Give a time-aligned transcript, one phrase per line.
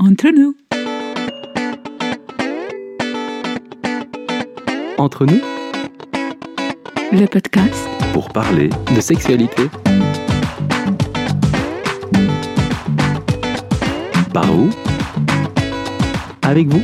[0.00, 0.54] Entre nous.
[4.96, 5.40] Entre nous,
[7.10, 9.64] Le podcast pour parler de sexualité.
[14.32, 14.70] Par où?
[16.42, 16.82] Avec vous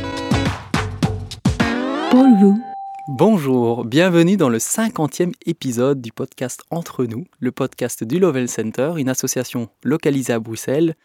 [2.11, 2.59] pour vous.
[3.07, 8.95] Bonjour, bienvenue dans le 50e épisode du podcast Entre nous, le podcast du Lovell Center,
[8.97, 10.95] une association localisée à Bruxelles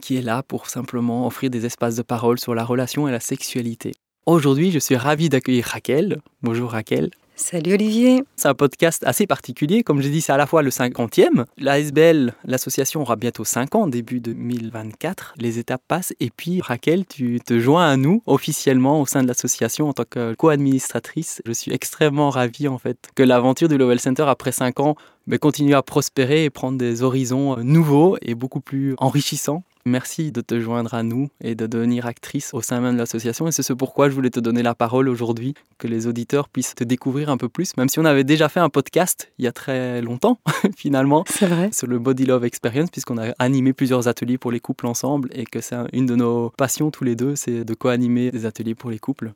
[0.00, 3.20] qui est là pour simplement offrir des espaces de parole sur la relation et la
[3.20, 3.92] sexualité.
[4.26, 6.20] Aujourd'hui, je suis ravi d'accueillir Raquel.
[6.42, 7.10] Bonjour Raquel.
[7.34, 8.22] Salut Olivier.
[8.36, 9.82] C'est un podcast assez particulier.
[9.82, 11.44] Comme je dit, c'est à la fois le 50e.
[11.56, 15.34] La SBL, l'association, aura bientôt 5 ans, début 2024.
[15.38, 16.12] Les étapes passent.
[16.20, 20.04] Et puis, Raquel, tu te joins à nous officiellement au sein de l'association en tant
[20.08, 21.42] que co-administratrice.
[21.44, 24.94] Je suis extrêmement ravi, en fait, que l'aventure du Lovell Center, après 5 ans,
[25.26, 29.64] mais continue à prospérer et prendre des horizons nouveaux et beaucoup plus enrichissants.
[29.84, 33.48] Merci de te joindre à nous et de devenir actrice au sein même de l'association.
[33.48, 36.74] Et c'est ce pourquoi je voulais te donner la parole aujourd'hui, que les auditeurs puissent
[36.74, 39.48] te découvrir un peu plus, même si on avait déjà fait un podcast il y
[39.48, 40.38] a très longtemps,
[40.76, 41.70] finalement, C'est vrai.
[41.72, 45.44] sur le Body Love Experience, puisqu'on a animé plusieurs ateliers pour les couples ensemble et
[45.44, 48.90] que c'est une de nos passions tous les deux, c'est de co-animer des ateliers pour
[48.90, 49.32] les couples.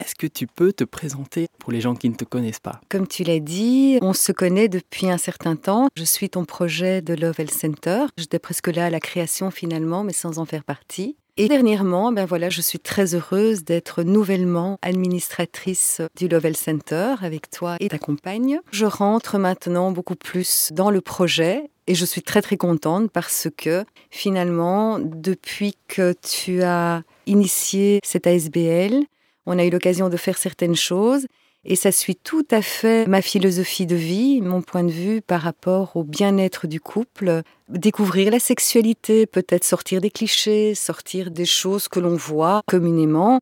[0.00, 2.80] Est-ce que tu peux te présenter pour les gens qui ne te connaissent pas?
[2.88, 5.88] Comme tu l'as dit, on se connaît depuis un certain temps.
[5.96, 8.06] Je suis ton projet de Love Health Center.
[8.16, 11.16] J'étais presque là à la création finalement, mais sans en faire partie.
[11.38, 17.14] Et dernièrement, ben voilà, je suis très heureuse d'être nouvellement administratrice du Love Health Center
[17.22, 18.60] avec toi et ta compagne.
[18.70, 23.48] Je rentre maintenant beaucoup plus dans le projet et je suis très très contente parce
[23.56, 29.04] que finalement, depuis que tu as initié cette ASBL,
[29.46, 31.26] on a eu l'occasion de faire certaines choses
[31.64, 35.42] et ça suit tout à fait ma philosophie de vie, mon point de vue par
[35.42, 37.42] rapport au bien-être du couple.
[37.68, 43.38] Découvrir la sexualité, peut-être sortir des clichés, sortir des choses que l'on voit communément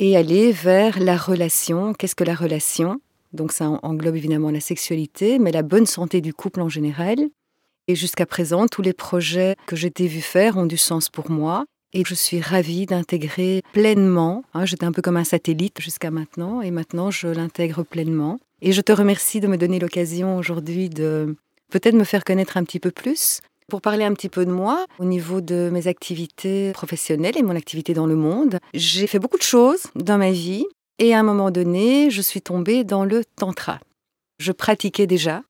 [0.00, 1.94] et aller vers la relation.
[1.94, 3.00] Qu'est-ce que la relation?
[3.32, 7.18] Donc ça englobe évidemment la sexualité, mais la bonne santé du couple en général.
[7.86, 11.30] Et jusqu'à présent, tous les projets que j'ai été vu faire ont du sens pour
[11.30, 11.66] moi.
[11.96, 14.42] Et je suis ravie d'intégrer pleinement.
[14.52, 18.40] hein, J'étais un peu comme un satellite jusqu'à maintenant, et maintenant je l'intègre pleinement.
[18.62, 21.36] Et je te remercie de me donner l'occasion aujourd'hui de
[21.70, 23.40] peut-être me faire connaître un petit peu plus.
[23.68, 27.54] Pour parler un petit peu de moi, au niveau de mes activités professionnelles et mon
[27.54, 30.66] activité dans le monde, j'ai fait beaucoup de choses dans ma vie,
[30.98, 33.78] et à un moment donné, je suis tombée dans le tantra.
[34.40, 35.42] Je pratiquais déjà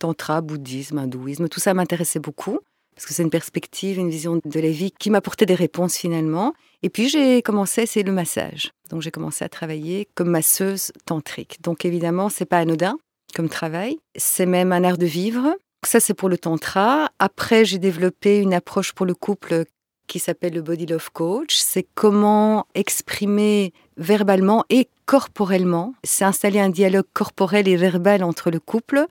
[0.00, 2.58] tantra, bouddhisme, hindouisme, tout ça m'intéressait beaucoup
[2.94, 6.54] parce que c'est une perspective, une vision de la vie qui m'apportait des réponses finalement.
[6.82, 8.72] Et puis j'ai commencé essayer le massage.
[8.90, 11.58] Donc j'ai commencé à travailler comme masseuse tantrique.
[11.62, 12.96] Donc évidemment, c'est pas anodin
[13.34, 15.56] comme travail, c'est même un art de vivre.
[15.84, 17.10] Ça c'est pour le tantra.
[17.18, 19.64] Après, j'ai développé une approche pour le couple
[20.06, 21.56] qui s'appelle le Body Love Coach.
[21.56, 25.94] C'est comment exprimer verbalement et corporellement.
[26.04, 29.06] C'est installer un dialogue corporel et verbal entre le couple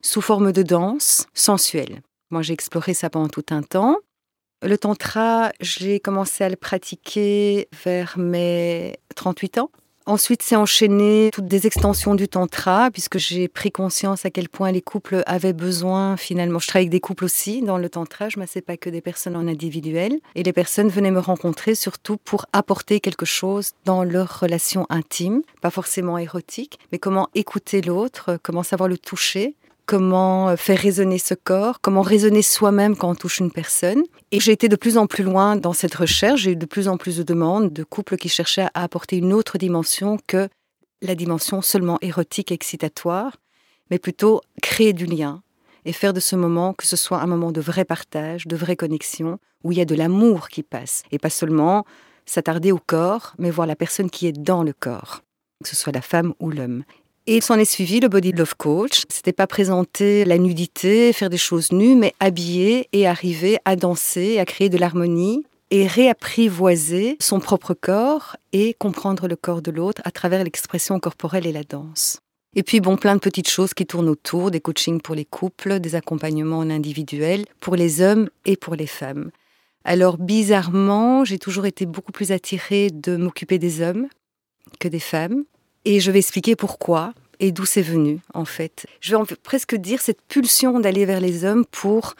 [0.00, 2.00] sous forme de danse sensuelle.
[2.30, 3.96] Moi, j'ai exploré ça pendant tout un temps.
[4.62, 9.70] Le tantra, j'ai commencé à le pratiquer vers mes 38 ans.
[10.08, 14.70] Ensuite, c'est enchaîné toutes des extensions du tantra, puisque j'ai pris conscience à quel point
[14.70, 16.60] les couples avaient besoin, finalement.
[16.60, 19.00] Je travaille avec des couples aussi dans le tantra, je ne massais pas que des
[19.00, 20.20] personnes en individuel.
[20.36, 25.42] Et les personnes venaient me rencontrer surtout pour apporter quelque chose dans leur relation intime,
[25.60, 31.34] pas forcément érotique, mais comment écouter l'autre, comment savoir le toucher, comment faire résonner ce
[31.34, 34.02] corps, comment raisonner soi-même quand on touche une personne.
[34.32, 36.88] Et j'ai été de plus en plus loin dans cette recherche, j'ai eu de plus
[36.88, 40.48] en plus de demandes de couples qui cherchaient à apporter une autre dimension que
[41.02, 43.36] la dimension seulement érotique et excitatoire,
[43.90, 45.42] mais plutôt créer du lien
[45.84, 48.76] et faire de ce moment que ce soit un moment de vrai partage, de vraie
[48.76, 51.84] connexion, où il y a de l'amour qui passe, et pas seulement
[52.24, 55.22] s'attarder au corps, mais voir la personne qui est dans le corps,
[55.62, 56.82] que ce soit la femme ou l'homme.
[57.28, 59.02] Et s'en est suivi le Body Love Coach.
[59.08, 64.38] C'était pas présenter la nudité, faire des choses nues, mais habiller et arriver à danser,
[64.38, 70.00] à créer de l'harmonie et réapprivoiser son propre corps et comprendre le corps de l'autre
[70.04, 72.20] à travers l'expression corporelle et la danse.
[72.54, 75.80] Et puis, bon, plein de petites choses qui tournent autour, des coachings pour les couples,
[75.80, 79.32] des accompagnements en individuel, pour les hommes et pour les femmes.
[79.84, 84.06] Alors, bizarrement, j'ai toujours été beaucoup plus attirée de m'occuper des hommes
[84.78, 85.42] que des femmes.
[85.86, 88.86] Et je vais expliquer pourquoi et d'où c'est venu, en fait.
[89.00, 92.14] Je vais presque dire cette pulsion d'aller vers les hommes pour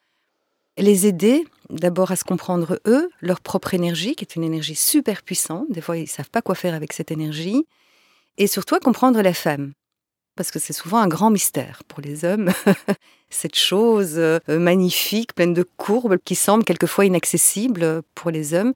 [0.78, 5.24] les aider d'abord à se comprendre eux, leur propre énergie, qui est une énergie super
[5.24, 5.66] puissante.
[5.68, 7.66] Des fois, ils ne savent pas quoi faire avec cette énergie.
[8.38, 9.72] Et surtout à comprendre la femme.
[10.36, 12.52] Parce que c'est souvent un grand mystère pour les hommes.
[13.30, 18.74] cette chose euh, magnifique, pleine de courbes, qui semble quelquefois inaccessible pour les hommes.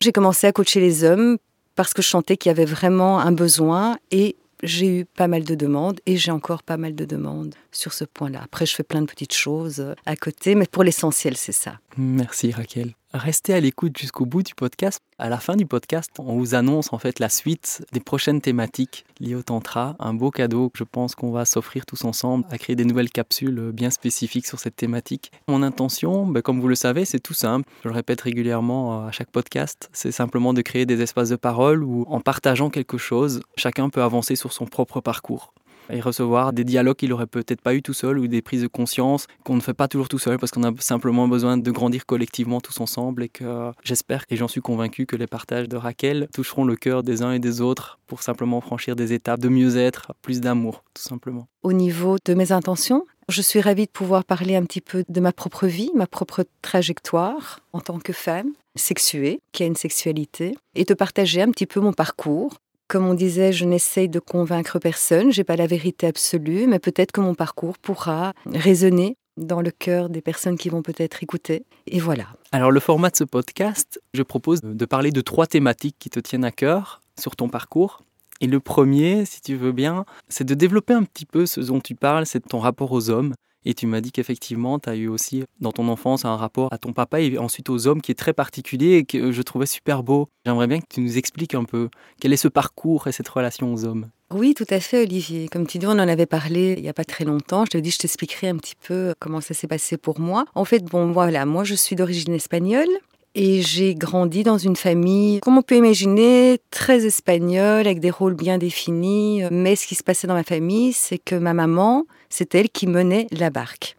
[0.00, 1.38] J'ai commencé à coacher les hommes
[1.74, 5.44] parce que je sentais qu'il y avait vraiment un besoin et j'ai eu pas mal
[5.44, 8.40] de demandes et j'ai encore pas mal de demandes sur ce point-là.
[8.42, 11.78] Après, je fais plein de petites choses à côté, mais pour l'essentiel, c'est ça.
[11.96, 12.94] Merci Raquel.
[13.14, 14.98] Restez à l'écoute jusqu'au bout du podcast.
[15.20, 19.04] À la fin du podcast, on vous annonce en fait la suite des prochaines thématiques
[19.20, 19.94] liées au tantra.
[20.00, 23.10] Un beau cadeau que je pense qu'on va s'offrir tous ensemble à créer des nouvelles
[23.10, 25.30] capsules bien spécifiques sur cette thématique.
[25.46, 27.70] Mon intention, ben, comme vous le savez, c'est tout simple.
[27.84, 29.88] Je le répète régulièrement à chaque podcast.
[29.92, 34.02] C'est simplement de créer des espaces de parole où en partageant quelque chose, chacun peut
[34.02, 35.54] avancer sur son propre parcours
[35.90, 38.66] et recevoir des dialogues qu'il aurait peut-être pas eu tout seul ou des prises de
[38.66, 42.06] conscience qu'on ne fait pas toujours tout seul parce qu'on a simplement besoin de grandir
[42.06, 46.28] collectivement tous ensemble et que j'espère et j'en suis convaincu que les partages de Raquel
[46.32, 50.12] toucheront le cœur des uns et des autres pour simplement franchir des étapes de mieux-être,
[50.22, 51.46] plus d'amour, tout simplement.
[51.62, 55.20] Au niveau de mes intentions, je suis ravie de pouvoir parler un petit peu de
[55.20, 60.56] ma propre vie, ma propre trajectoire en tant que femme sexuée, qui a une sexualité,
[60.74, 62.54] et de partager un petit peu mon parcours,
[62.88, 67.12] comme on disait, je n'essaye de convaincre personne, j'ai pas la vérité absolue, mais peut-être
[67.12, 71.64] que mon parcours pourra résonner dans le cœur des personnes qui vont peut-être écouter.
[71.86, 72.26] Et voilà.
[72.52, 76.20] Alors le format de ce podcast, je propose de parler de trois thématiques qui te
[76.20, 78.02] tiennent à cœur sur ton parcours.
[78.40, 81.80] Et le premier, si tu veux bien, c'est de développer un petit peu ce dont
[81.80, 83.34] tu parles, c'est ton rapport aux hommes.
[83.64, 86.78] Et tu m'as dit qu'effectivement, tu as eu aussi dans ton enfance un rapport à
[86.78, 90.02] ton papa et ensuite aux hommes qui est très particulier et que je trouvais super
[90.02, 90.28] beau.
[90.44, 91.88] J'aimerais bien que tu nous expliques un peu
[92.20, 94.08] quel est ce parcours et cette relation aux hommes?
[94.30, 95.48] Oui, tout à fait, Olivier.
[95.48, 97.64] Comme tu dis, on en avait parlé il n'y a pas très longtemps.
[97.66, 100.44] Je te dis, je t'expliquerai un petit peu comment ça s'est passé pour moi.
[100.54, 102.88] En fait, bon, voilà, moi, je suis d'origine espagnole.
[103.36, 108.34] Et j'ai grandi dans une famille, comme on peut imaginer, très espagnole, avec des rôles
[108.34, 109.42] bien définis.
[109.50, 112.86] Mais ce qui se passait dans ma famille, c'est que ma maman, c'est elle qui
[112.86, 113.96] menait la barque.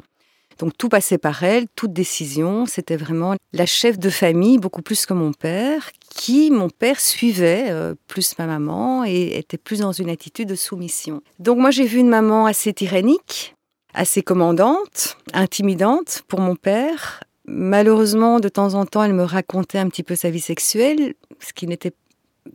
[0.58, 5.06] Donc tout passait par elle, toute décision, c'était vraiment la chef de famille, beaucoup plus
[5.06, 9.92] que mon père, qui, mon père, suivait euh, plus ma maman et était plus dans
[9.92, 11.22] une attitude de soumission.
[11.40, 13.56] Donc moi j'ai vu une maman assez tyrannique,
[13.94, 19.88] assez commandante, intimidante pour mon père, Malheureusement, de temps en temps, elle me racontait un
[19.88, 21.94] petit peu sa vie sexuelle, ce qui n'était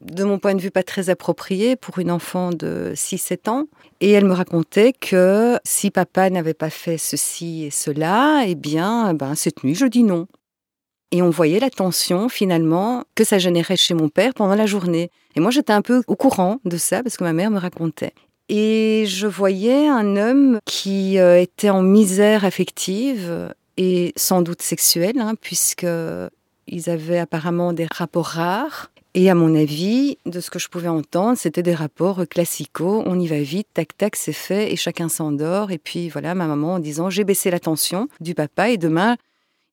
[0.00, 3.66] de mon point de vue pas très approprié pour une enfant de 6-7 ans.
[4.00, 9.14] Et elle me racontait que si papa n'avait pas fait ceci et cela, eh bien,
[9.14, 10.26] ben, cette nuit, je dis non.
[11.12, 15.10] Et on voyait la tension finalement que ça générait chez mon père pendant la journée.
[15.34, 18.14] Et moi, j'étais un peu au courant de ça parce que ma mère me racontait.
[18.48, 25.18] Et je voyais un homme qui euh, était en misère affective et sans doute sexuels,
[25.18, 28.90] hein, puisqu'ils avaient apparemment des rapports rares.
[29.14, 33.02] Et à mon avis, de ce que je pouvais entendre, c'était des rapports classicaux.
[33.06, 35.70] On y va vite, tac, tac, c'est fait, et chacun s'endort.
[35.70, 39.16] Et puis voilà, ma maman en disant J'ai baissé la tension du papa, et demain,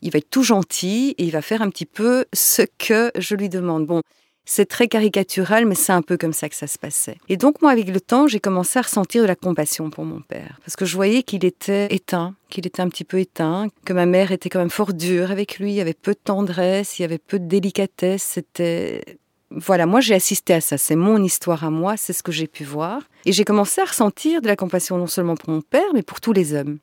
[0.01, 3.35] il va être tout gentil, et il va faire un petit peu ce que je
[3.35, 3.87] lui demande.
[3.87, 4.01] Bon,
[4.49, 7.17] c'est très caricatural, mais c'est un peu comme ça que ça se passait.
[7.27, 10.21] Et donc, moi, avec le temps, j'ai commencé à ressentir de la compassion pour mon
[10.21, 10.57] père.
[10.63, 14.05] Parce que je voyais qu'il était éteint, qu'il était un petit peu éteint, que ma
[14.05, 17.01] mère était quand même fort dure avec lui, il y avait peu de tendresse, il
[17.01, 19.19] y avait peu de délicatesse, c'était...
[19.49, 22.47] Voilà, moi j'ai assisté à ça, c'est mon histoire à moi, c'est ce que j'ai
[22.47, 23.01] pu voir.
[23.25, 26.21] Et j'ai commencé à ressentir de la compassion non seulement pour mon père, mais pour
[26.21, 26.79] tous les hommes.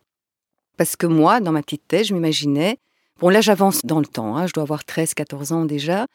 [0.76, 2.78] Parce que moi, dans ma petite tête, je m'imaginais,
[3.20, 6.06] bon là j'avance dans le temps, hein, je dois avoir 13-14 ans déjà,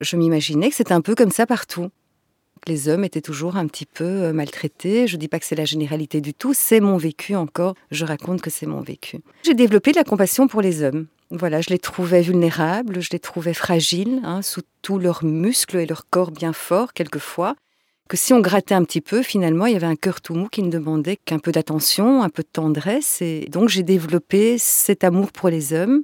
[0.00, 1.88] je m'imaginais que c'était un peu comme ça partout.
[2.66, 5.06] Les hommes étaient toujours un petit peu euh, maltraités.
[5.06, 7.74] Je ne dis pas que c'est la généralité du tout, c'est mon vécu encore.
[7.92, 9.20] Je raconte que c'est mon vécu.
[9.44, 11.06] J'ai développé de la compassion pour les hommes.
[11.30, 15.86] Voilà, je les trouvais vulnérables, je les trouvais fragiles, hein, sous tous leurs muscles et
[15.86, 17.54] leur corps bien forts quelquefois.
[18.08, 20.48] Que si on grattait un petit peu, finalement, il y avait un cœur tout mou
[20.48, 23.20] qui ne demandait qu'un peu d'attention, un peu de tendresse.
[23.20, 26.02] Et donc j'ai développé cet amour pour les hommes.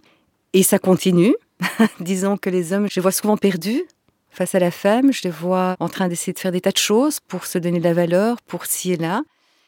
[0.52, 1.34] Et ça continue.
[2.00, 3.82] Disons que les hommes, je les vois souvent perdus
[4.30, 6.78] face à la femme, je les vois en train d'essayer de faire des tas de
[6.78, 9.22] choses pour se donner de la valeur, pour ci et là.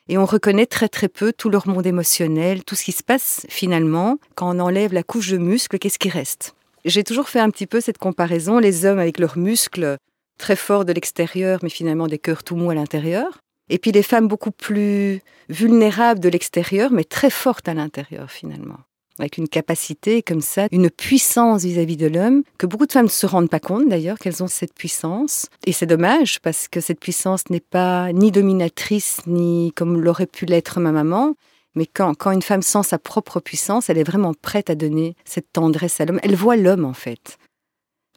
[0.08, 3.46] Et on reconnaît très très peu tout leur monde émotionnel, tout ce qui se passe
[3.48, 6.54] finalement quand on enlève la couche de muscles, qu'est-ce qui reste?
[6.84, 9.96] J'ai toujours fait un petit peu cette comparaison, les hommes avec leurs muscles
[10.36, 13.38] très forts de l'extérieur, mais finalement des cœurs tout mous à l'intérieur.
[13.70, 18.80] Et puis les femmes beaucoup plus vulnérables de l'extérieur, mais très fortes à l'intérieur finalement
[19.18, 23.10] avec une capacité comme ça, une puissance vis-à-vis de l'homme, que beaucoup de femmes ne
[23.10, 25.46] se rendent pas compte d'ailleurs qu'elles ont cette puissance.
[25.66, 30.46] Et c'est dommage parce que cette puissance n'est pas ni dominatrice, ni comme l'aurait pu
[30.46, 31.34] l'être ma maman.
[31.76, 35.16] Mais quand, quand une femme sent sa propre puissance, elle est vraiment prête à donner
[35.24, 36.20] cette tendresse à l'homme.
[36.22, 37.38] Elle voit l'homme en fait.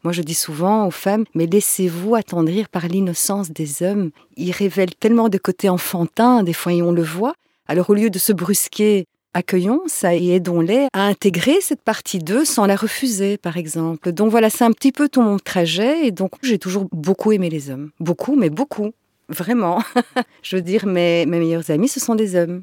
[0.04, 4.10] Moi, je dis souvent aux femmes, mais laissez-vous attendrir par l'innocence des hommes.
[4.36, 7.34] Ils révèlent tellement de côtés enfantins, des fois, et on le voit.
[7.66, 12.44] Alors, au lieu de se brusquer accueillons ça et aidons-les à intégrer cette partie d'eux
[12.44, 14.12] sans la refuser, par exemple.
[14.12, 16.06] Donc voilà, c'est un petit peu mon trajet.
[16.06, 17.90] Et donc, j'ai toujours beaucoup aimé les hommes.
[18.00, 18.92] Beaucoup, mais beaucoup.
[19.28, 19.82] Vraiment.
[20.42, 22.62] Je veux dire, mes, mes meilleurs amis, ce sont des hommes.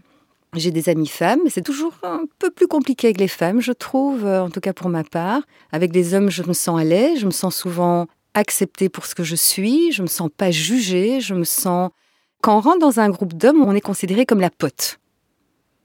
[0.55, 3.74] J'ai des amis femmes, mais c'est toujours un peu plus compliqué avec les femmes, je
[3.74, 5.41] trouve, euh, en tout cas pour ma part.
[5.74, 9.15] Avec les hommes, je me sens à l'aise, je me sens souvent acceptée pour ce
[9.15, 11.89] que je suis, je me sens pas jugée, je me sens...
[12.41, 15.00] Quand on rentre dans un groupe d'hommes, on est considéré comme la pote.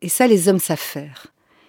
[0.03, 1.29] Et ça, les hommes savent faire.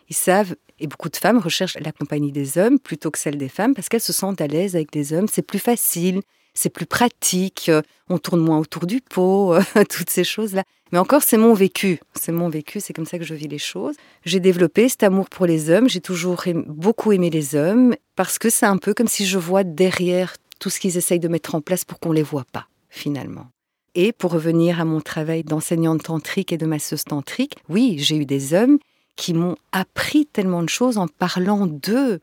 [0.10, 3.50] Ils savent, et beaucoup de femmes recherchent la compagnie des hommes plutôt que celle des
[3.50, 5.28] femmes parce qu'elles se sentent à l'aise avec des hommes.
[5.32, 6.22] C'est plus facile,
[6.54, 7.72] c'est plus pratique,
[8.10, 9.56] on tourne moins autour du pot,
[9.90, 10.64] toutes ces choses-là.
[10.92, 12.00] Mais encore, c'est mon vécu.
[12.20, 13.96] C'est mon vécu, c'est comme ça que je vis les choses.
[14.26, 15.88] J'ai développé cet amour pour les hommes.
[15.88, 19.64] J'ai toujours beaucoup aimé les hommes parce que c'est un peu comme si je vois
[19.64, 23.48] derrière tout ce qu'ils essayent de mettre en place pour qu'on les voit pas, finalement.
[23.94, 28.26] Et pour revenir à mon travail d'enseignante tantrique et de masseuse tantrique, oui, j'ai eu
[28.26, 28.80] des hommes
[29.18, 32.22] qui m'ont appris tellement de choses en parlant d'eux,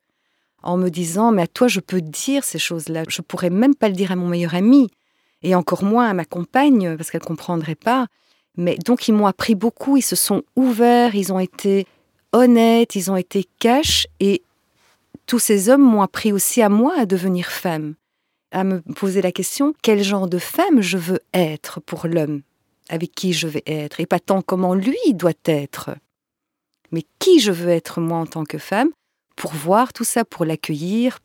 [0.63, 3.89] en me disant mais à toi je peux dire ces choses-là, je pourrais même pas
[3.89, 4.89] le dire à mon meilleur ami.
[5.43, 8.07] Et encore moins à ma compagne parce qu'elle comprendrait pas.
[8.57, 11.87] Mais donc ils m'ont appris beaucoup, ils se sont ouverts, ils ont été
[12.33, 14.09] honnêtes, ils ont été cash.
[14.19, 14.43] Et
[15.27, 17.95] tous ces hommes m'ont appris aussi à moi à devenir femme
[18.51, 22.43] à me poser la question quel genre de femme je veux être pour l'homme?
[22.89, 25.91] Avec qui je vais être, et pas tant comment lui doit être,
[26.91, 28.91] mais qui je veux être moi en tant que femme,
[29.37, 31.19] pour voir tout ça, pour l'accueillir,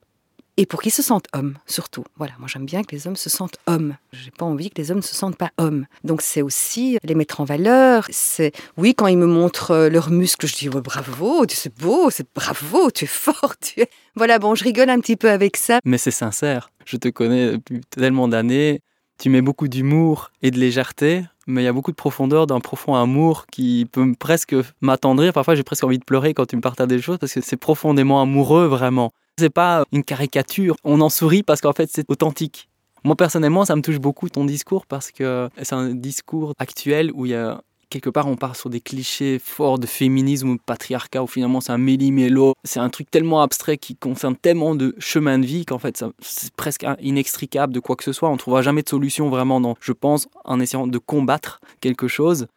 [0.57, 2.03] et pour qu'ils se sentent hommes, surtout.
[2.17, 3.95] Voilà, moi j'aime bien que les hommes se sentent hommes.
[4.12, 5.86] J'ai pas envie que les hommes ne se sentent pas hommes.
[6.03, 8.05] Donc c'est aussi les mettre en valeur.
[8.12, 12.10] C'est oui, quand ils me montrent euh, leurs muscles, je dis bravo, tu c'est beau,
[12.12, 13.89] c'est bravo, tu es fort, tu es.
[14.15, 15.79] Voilà, bon, je rigole un petit peu avec ça.
[15.86, 16.69] Mais c'est sincère.
[16.86, 18.81] Je te connais depuis tellement d'années.
[19.17, 22.60] Tu mets beaucoup d'humour et de légèreté, mais il y a beaucoup de profondeur, d'un
[22.60, 25.34] profond amour qui peut presque m'attendrir.
[25.34, 27.58] Parfois, j'ai presque envie de pleurer quand tu me partages des choses parce que c'est
[27.58, 29.12] profondément amoureux, vraiment.
[29.38, 30.76] C'est pas une caricature.
[30.84, 32.70] On en sourit parce qu'en fait, c'est authentique.
[33.04, 37.26] Moi, personnellement, ça me touche beaucoup ton discours parce que c'est un discours actuel où
[37.26, 37.62] il y a
[37.94, 41.62] quelque part on part sur des clichés forts de féminisme ou de patriarcat où finalement
[41.62, 45.64] c'est un méli-mélo, c'est un truc tellement abstrait qui concerne tellement de chemins de vie
[45.64, 48.90] qu'en fait c'est presque inextricable de quoi que ce soit, on ne trouvera jamais de
[48.90, 52.48] solution vraiment dans, je pense, en essayant de combattre quelque chose.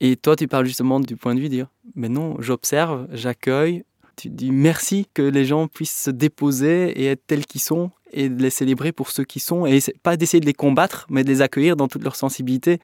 [0.00, 3.82] Et toi tu parles justement du point de vue de dire, mais non, j'observe, j'accueille,
[4.14, 8.28] tu dis merci que les gens puissent se déposer et être tels qu'ils sont et
[8.28, 11.28] de les célébrer pour ceux qui sont et pas d'essayer de les combattre mais de
[11.28, 12.78] les accueillir dans toute leur sensibilité.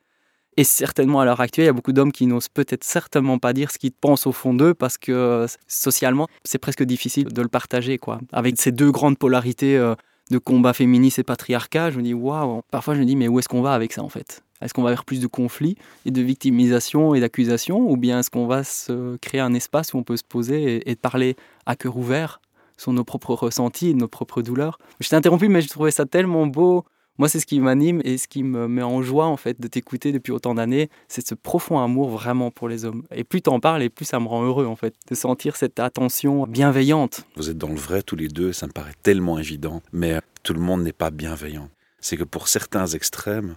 [0.57, 3.53] Et certainement à l'heure actuelle, il y a beaucoup d'hommes qui n'osent peut-être certainement pas
[3.53, 7.49] dire ce qu'ils pensent au fond d'eux parce que socialement, c'est presque difficile de le
[7.49, 7.99] partager.
[7.99, 8.21] quoi.
[8.33, 9.95] Avec ces deux grandes polarités euh,
[10.31, 13.39] de combat féministe et patriarcat, je me dis waouh, parfois je me dis mais où
[13.39, 14.43] est-ce qu'on va avec ça en fait?
[14.61, 18.31] Est-ce qu'on va vers plus de conflits et de victimisation et d'accusation ou bien est-ce
[18.31, 21.97] qu'on va se créer un espace où on peut se poser et, parler à cœur
[21.97, 22.41] ouvert
[22.77, 24.79] sur nos propres ressentis nos propres douleurs?
[25.01, 26.85] Je t'ai interrompu, mais je trouvais ça tellement beau.
[27.23, 29.69] Moi, c'est ce qui m'anime et ce qui me met en joie en fait de
[29.69, 33.05] t'écouter depuis autant d'années, c'est ce profond amour vraiment pour les hommes.
[33.15, 35.79] Et plus t'en parles, et plus ça me rend heureux en fait de sentir cette
[35.79, 37.25] attention bienveillante.
[37.37, 40.53] Vous êtes dans le vrai tous les deux, ça me paraît tellement évident, mais tout
[40.53, 41.69] le monde n'est pas bienveillant.
[42.01, 43.55] C'est que pour certains extrêmes,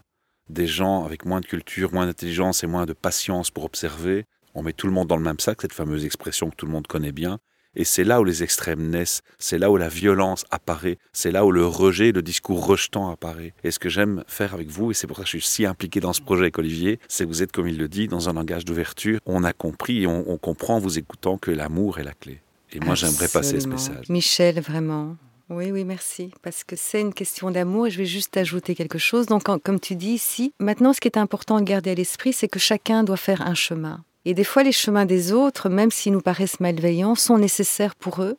[0.47, 4.25] des gens avec moins de culture, moins d'intelligence et moins de patience pour observer.
[4.53, 6.71] On met tout le monde dans le même sac, cette fameuse expression que tout le
[6.71, 7.39] monde connaît bien.
[7.75, 11.45] Et c'est là où les extrêmes naissent, c'est là où la violence apparaît, c'est là
[11.45, 13.53] où le rejet, le discours rejetant apparaît.
[13.63, 15.65] Et ce que j'aime faire avec vous, et c'est pour ça que je suis si
[15.65, 18.29] impliqué dans ce projet avec Olivier, c'est que vous êtes, comme il le dit, dans
[18.29, 19.19] un langage d'ouverture.
[19.25, 22.41] On a compris et on, comprend en vous écoutant que l'amour est la clé.
[22.71, 24.09] Et moi, j'aimerais passer ce message.
[24.09, 25.15] Michel, vraiment.
[25.49, 26.31] Oui, oui, merci.
[26.41, 29.27] Parce que c'est une question d'amour et je vais juste ajouter quelque chose.
[29.27, 32.47] Donc, comme tu dis ici, maintenant, ce qui est important de garder à l'esprit, c'est
[32.47, 34.03] que chacun doit faire un chemin.
[34.25, 38.23] Et des fois, les chemins des autres, même s'ils nous paraissent malveillants, sont nécessaires pour
[38.23, 38.37] eux.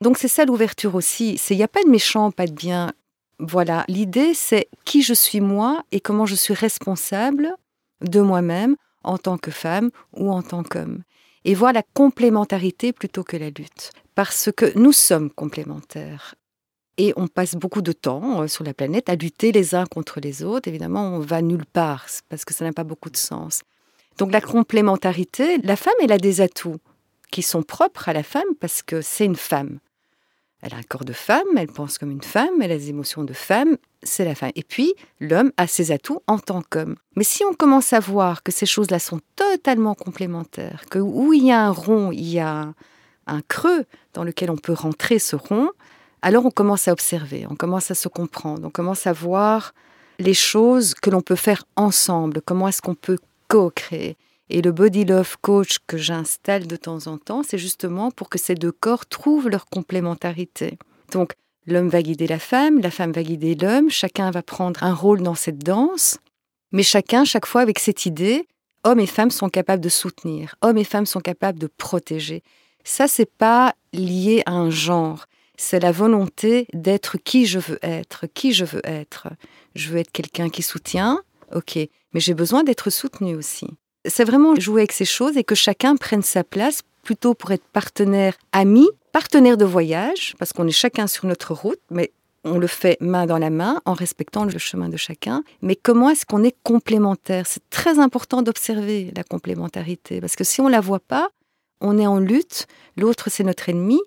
[0.00, 1.40] Donc, c'est ça l'ouverture aussi.
[1.50, 2.92] Il n'y a pas de méchant, pas de bien.
[3.38, 7.54] Voilà, l'idée, c'est qui je suis moi et comment je suis responsable
[8.02, 11.02] de moi-même en tant que femme ou en tant qu'homme.
[11.44, 16.34] Et voir la complémentarité plutôt que la lutte parce que nous sommes complémentaires.
[16.96, 20.20] Et on passe beaucoup de temps euh, sur la planète à lutter les uns contre
[20.20, 20.68] les autres.
[20.68, 23.62] Évidemment, on va nulle part parce que ça n'a pas beaucoup de sens.
[24.18, 26.78] Donc la complémentarité, la femme, elle a des atouts
[27.30, 29.80] qui sont propres à la femme parce que c'est une femme.
[30.62, 33.22] Elle a un corps de femme, elle pense comme une femme, elle a des émotions
[33.22, 34.52] de femme, c'est la femme.
[34.54, 36.96] Et puis, l'homme a ses atouts en tant qu'homme.
[37.16, 41.44] Mais si on commence à voir que ces choses-là sont totalement complémentaires, que où il
[41.44, 42.72] y a un rond, il y a
[43.26, 45.70] un creux dans lequel on peut rentrer ce rond,
[46.22, 49.74] alors on commence à observer, on commence à se comprendre, on commence à voir
[50.18, 53.18] les choses que l'on peut faire ensemble, comment est-ce qu'on peut
[53.54, 54.16] co-créer.
[54.50, 58.36] Et le Body Love Coach que j'installe de temps en temps, c'est justement pour que
[58.36, 60.76] ces deux corps trouvent leur complémentarité.
[61.12, 61.34] Donc,
[61.64, 65.22] l'homme va guider la femme, la femme va guider l'homme, chacun va prendre un rôle
[65.22, 66.18] dans cette danse,
[66.72, 68.48] mais chacun, chaque fois, avec cette idée,
[68.82, 72.42] hommes et femmes sont capables de soutenir, hommes et femmes sont capables de protéger.
[72.82, 75.26] Ça, c'est pas lié à un genre.
[75.56, 79.28] C'est la volonté d'être qui je veux être, qui je veux être.
[79.76, 81.22] Je veux être quelqu'un qui soutient,
[81.54, 81.76] ok,
[82.12, 83.66] mais j'ai besoin d'être soutenu aussi.
[84.04, 87.64] C'est vraiment jouer avec ces choses et que chacun prenne sa place plutôt pour être
[87.72, 92.12] partenaire ami, partenaire de voyage, parce qu'on est chacun sur notre route, mais
[92.44, 95.42] on le fait main dans la main en respectant le chemin de chacun.
[95.62, 97.46] Mais comment est-ce qu'on est complémentaire?
[97.46, 101.30] C'est très important d'observer la complémentarité, parce que si on ne la voit pas,
[101.80, 104.00] on est en lutte, l'autre c'est notre ennemi,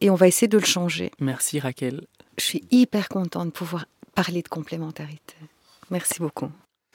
[0.00, 1.10] et on va essayer de le changer.
[1.20, 2.06] Merci Raquel.
[2.36, 5.34] Je suis hyper contente de pouvoir parler de complémentarité.
[5.90, 6.50] Merci beaucoup,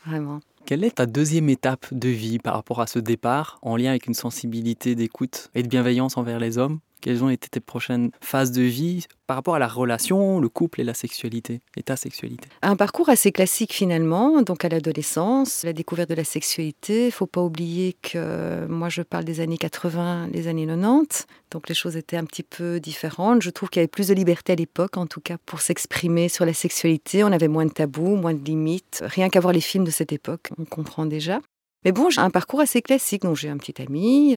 [0.05, 0.39] vraiment.
[0.65, 4.07] Quelle est ta deuxième étape de vie par rapport à ce départ, en lien avec
[4.07, 6.79] une sensibilité d'écoute et de bienveillance envers les hommes?
[7.01, 10.81] Quelles ont été tes prochaines phases de vie par rapport à la relation, le couple
[10.81, 12.47] et la sexualité, et ta sexualité?
[12.61, 17.07] Un parcours assez classique finalement, donc à l'adolescence, la découverte de la sexualité.
[17.07, 21.69] Il faut pas oublier que moi je parle des années 80, les années 90, donc
[21.69, 23.41] les choses étaient un petit peu différentes.
[23.41, 26.29] Je trouve qu'il y avait plus de liberté à l'époque, en tout cas pour s'exprimer
[26.29, 27.23] sur la sexualité.
[27.23, 29.03] On avait moins de tabous, moins de limites.
[29.05, 31.39] Rien qu'à voir les films de cette époque, on comprend déjà.
[31.85, 33.21] Mais bon, j'ai un parcours assez classique.
[33.21, 34.35] Donc j'ai un petit ami,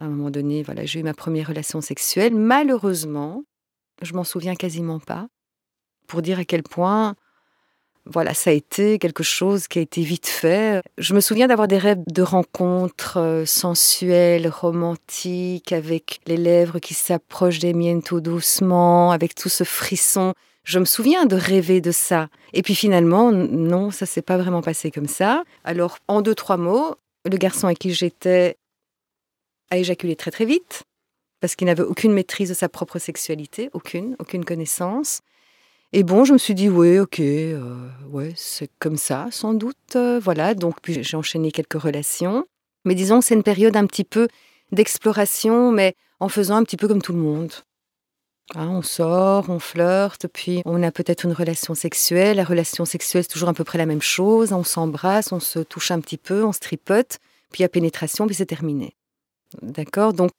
[0.00, 2.34] à un moment donné, voilà, j'ai eu ma première relation sexuelle.
[2.34, 3.44] Malheureusement,
[4.00, 5.28] je m'en souviens quasiment pas.
[6.06, 7.14] Pour dire à quel point,
[8.06, 10.82] voilà, ça a été quelque chose qui a été vite fait.
[10.96, 16.94] Je me souviens d'avoir des rêves de rencontres euh, sensuelles, romantiques, avec les lèvres qui
[16.94, 20.32] s'approchent des miennes tout doucement, avec tout ce frisson.
[20.64, 22.28] Je me souviens de rêver de ça.
[22.54, 25.44] Et puis finalement, non, ça s'est pas vraiment passé comme ça.
[25.62, 26.94] Alors, en deux, trois mots,
[27.30, 28.56] le garçon avec qui j'étais
[29.70, 30.84] a éjaculé très très vite,
[31.40, 35.20] parce qu'il n'avait aucune maîtrise de sa propre sexualité, aucune, aucune connaissance.
[35.92, 39.76] Et bon, je me suis dit, oui, ok, euh, ouais, c'est comme ça, sans doute.
[39.96, 42.46] Euh, voilà, donc puis j'ai enchaîné quelques relations.
[42.84, 44.28] Mais disons c'est une période un petit peu
[44.72, 47.52] d'exploration, mais en faisant un petit peu comme tout le monde.
[48.54, 52.36] Hein, on sort, on flirte, puis on a peut-être une relation sexuelle.
[52.36, 54.52] La relation sexuelle, c'est toujours à peu près la même chose.
[54.52, 57.18] On s'embrasse, on se touche un petit peu, on se tripote,
[57.50, 58.96] puis il y a pénétration, puis c'est terminé.
[59.62, 60.30] D'accord Donc,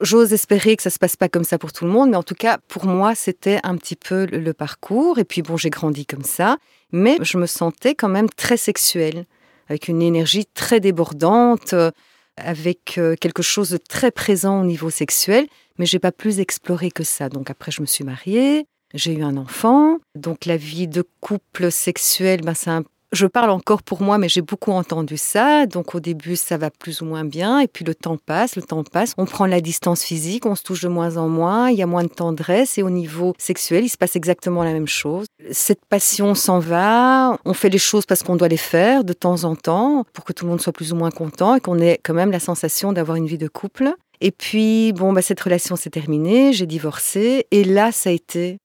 [0.00, 2.22] j'ose espérer que ça se passe pas comme ça pour tout le monde, mais en
[2.22, 5.18] tout cas, pour moi, c'était un petit peu le, parcours.
[5.18, 6.56] Et puis, bon, j'ai grandi comme ça,
[6.92, 9.26] mais je me sentais quand même très sexuelle,
[9.68, 11.90] avec une énergie très débordante, euh,
[12.36, 15.46] avec euh, quelque chose de très présent au niveau sexuel,
[15.78, 17.28] mais j'ai pas plus exploré que ça.
[17.28, 19.98] Donc après, je me suis mariée, j'ai eu un enfant.
[20.14, 24.28] Donc la vie de couple sexuel, ben, c'est un je parle encore pour moi, mais
[24.28, 25.66] j'ai beaucoup entendu ça.
[25.66, 27.60] Donc au début, ça va plus ou moins bien.
[27.60, 29.14] Et puis le temps passe, le temps passe.
[29.18, 31.70] On prend la distance physique, on se touche de moins en moins.
[31.70, 32.78] Il y a moins de tendresse.
[32.78, 35.26] Et au niveau sexuel, il se passe exactement la même chose.
[35.50, 37.36] Cette passion s'en va.
[37.44, 40.32] On fait les choses parce qu'on doit les faire de temps en temps pour que
[40.32, 42.92] tout le monde soit plus ou moins content et qu'on ait quand même la sensation
[42.92, 43.92] d'avoir une vie de couple.
[44.20, 46.52] Et puis, bon, bah, cette relation s'est terminée.
[46.52, 47.46] J'ai divorcé.
[47.50, 48.58] Et là, ça a été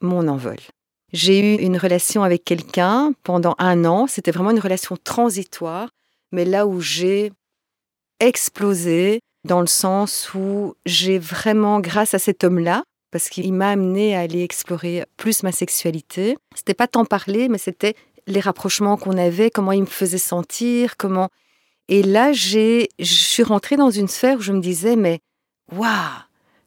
[0.00, 0.56] mon envol.
[1.12, 4.06] J'ai eu une relation avec quelqu'un pendant un an.
[4.06, 5.90] C'était vraiment une relation transitoire,
[6.32, 7.32] mais là où j'ai
[8.20, 14.16] explosé, dans le sens où j'ai vraiment, grâce à cet homme-là, parce qu'il m'a amené
[14.16, 16.36] à aller explorer plus ma sexualité.
[16.54, 17.94] C'était pas tant parler, mais c'était
[18.26, 21.28] les rapprochements qu'on avait, comment il me faisait sentir, comment.
[21.88, 25.20] Et là, j'ai, je suis rentrée dans une sphère où je me disais, mais
[25.72, 25.88] waouh,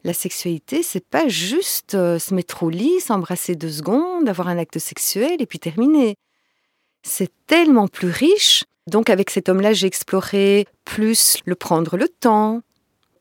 [0.06, 4.60] la sexualité, c'est pas juste euh, se mettre au lit, s'embrasser deux secondes, avoir un
[4.60, 6.16] acte sexuel et puis terminer.
[7.02, 8.64] C'est tellement plus riche.
[8.86, 12.62] Donc avec cet homme-là, j'ai exploré plus le prendre le temps,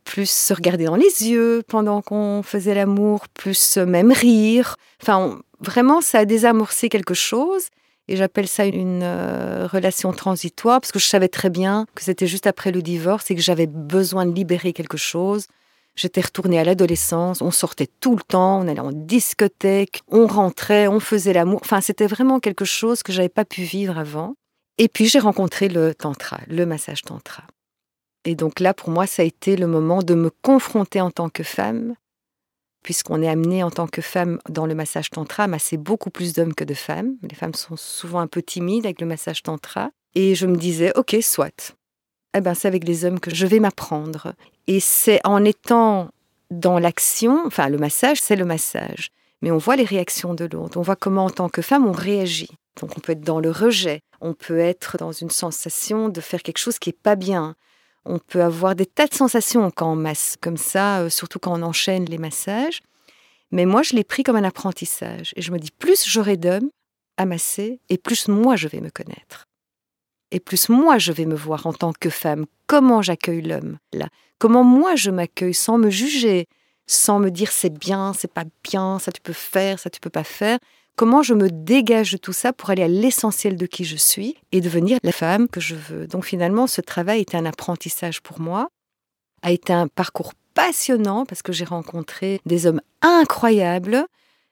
[0.05, 4.77] plus se regarder dans les yeux pendant qu'on faisait l'amour, plus même rire.
[5.03, 7.69] Enfin, vraiment, ça a désamorcé quelque chose.
[8.09, 12.27] Et j'appelle ça une euh, relation transitoire parce que je savais très bien que c'était
[12.27, 15.47] juste après le divorce et que j'avais besoin de libérer quelque chose.
[15.97, 20.89] J'étais retournée à l'adolescence, on sortait tout le temps, on allait en discothèque, on rentrait,
[20.89, 21.61] on faisait l'amour.
[21.63, 24.35] Enfin, c'était vraiment quelque chose que j'avais pas pu vivre avant.
[24.79, 27.45] Et puis j'ai rencontré le tantra, le massage tantra.
[28.25, 31.29] Et donc là, pour moi, ça a été le moment de me confronter en tant
[31.29, 31.95] que femme,
[32.83, 36.33] puisqu'on est amené en tant que femme dans le massage tantra à masser beaucoup plus
[36.33, 37.17] d'hommes que de femmes.
[37.23, 39.91] Les femmes sont souvent un peu timides avec le massage tantra.
[40.17, 41.75] Et je me disais, ok, soit
[42.37, 44.35] eh ben, c'est avec les hommes que je vais m'apprendre.
[44.67, 46.09] Et c'est en étant
[46.51, 49.11] dans l'action, enfin le massage, c'est le massage.
[49.43, 51.93] Mais on voit les réactions de l'autre, on voit comment en tant que femme on
[51.93, 52.51] réagit.
[52.81, 56.43] Donc on peut être dans le rejet, on peut être dans une sensation de faire
[56.43, 57.55] quelque chose qui est pas bien.
[58.07, 61.59] On peut avoir des tas de sensations quand on masse comme ça, euh, surtout quand
[61.59, 62.81] on enchaîne les massages.
[63.51, 65.33] Mais moi, je l'ai pris comme un apprentissage.
[65.37, 66.71] Et je me dis, plus j'aurai d'hommes
[67.17, 69.47] à masser, et plus moi, je vais me connaître.
[70.31, 72.47] Et plus moi, je vais me voir en tant que femme.
[72.67, 74.09] Comment j'accueille l'homme là?
[74.39, 76.47] Comment moi, je m'accueille sans me juger,
[76.87, 80.11] sans me dire c'est bien, c'est pas bien, ça tu peux faire, ça tu peux
[80.11, 80.59] pas faire?
[80.97, 84.37] Comment je me dégage de tout ça pour aller à l'essentiel de qui je suis
[84.53, 86.07] et devenir la femme que je veux?
[86.07, 88.69] Donc finalement, ce travail était un apprentissage pour moi,
[89.43, 94.07] a été un parcours passionnant parce que j'ai rencontré des hommes incroyables.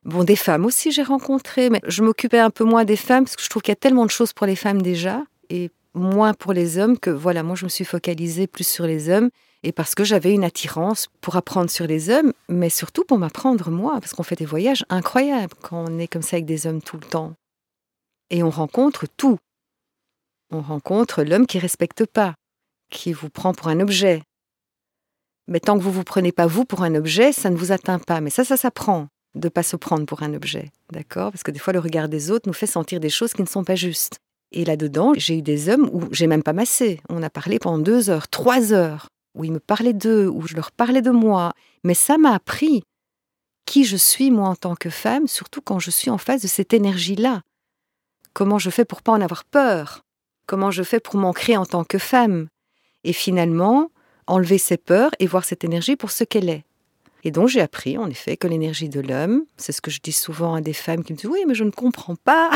[0.05, 3.37] Bon, des femmes aussi j'ai rencontré, mais je m'occupais un peu moins des femmes parce
[3.37, 6.33] que je trouve qu'il y a tellement de choses pour les femmes déjà et moins
[6.33, 9.29] pour les hommes que voilà, moi je me suis focalisée plus sur les hommes
[9.63, 13.71] et parce que j'avais une attirance pour apprendre sur les hommes, mais surtout pour m'apprendre
[13.71, 16.83] moi, parce qu'on fait des voyages incroyables quand on est comme ça avec des hommes
[16.83, 17.35] tout le temps.
[18.31, 19.39] Et on rencontre tout.
[20.51, 22.35] On rencontre l'homme qui respecte pas,
[22.91, 24.23] qui vous prend pour un objet.
[25.47, 27.99] Mais tant que vous vous prenez pas vous pour un objet, ça ne vous atteint
[27.99, 28.21] pas.
[28.21, 31.31] Mais ça, ça s'apprend de pas se prendre pour un objet, d'accord?
[31.31, 33.47] Parce que des fois, le regard des autres nous fait sentir des choses qui ne
[33.47, 34.19] sont pas justes.
[34.53, 37.01] Et là-dedans, j'ai eu des hommes où j'ai même pas massé.
[37.09, 40.55] On a parlé pendant deux heures, trois heures où ils me parlaient d'eux, où je
[40.55, 41.55] leur parlais de moi.
[41.85, 42.83] Mais ça m'a appris
[43.65, 46.49] qui je suis, moi, en tant que femme, surtout quand je suis en face de
[46.49, 47.41] cette énergie-là.
[48.35, 50.03] Comment je fais pour pas en avoir peur?
[50.47, 52.49] Comment je fais pour m'ancrer en tant que femme?
[53.05, 53.91] Et finalement,
[54.27, 56.65] enlever ses peurs et voir cette énergie pour ce qu'elle est.
[57.25, 60.13] Et donc j'ai appris, en effet, que l'énergie de l'homme, c'est ce que je dis
[60.13, 62.51] souvent à des femmes qui me disent Oui, mais je ne comprends pas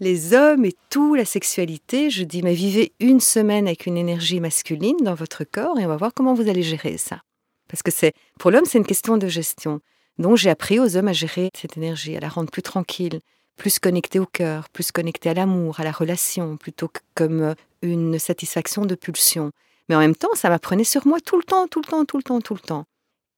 [0.00, 4.40] les hommes et tout, la sexualité, je dis, mais vivez une semaine avec une énergie
[4.40, 7.22] masculine dans votre corps et on va voir comment vous allez gérer ça.
[7.68, 9.80] Parce que c'est, pour l'homme, c'est une question de gestion.
[10.18, 13.20] Donc j'ai appris aux hommes à gérer cette énergie, à la rendre plus tranquille,
[13.56, 17.54] plus connectée au cœur, plus connectée à l'amour, à la relation, plutôt que comme euh,
[17.82, 19.50] une satisfaction de pulsion.
[19.88, 22.16] Mais en même temps, ça m'apprenait sur moi tout le temps, tout le temps, tout
[22.18, 22.84] le temps, tout le temps.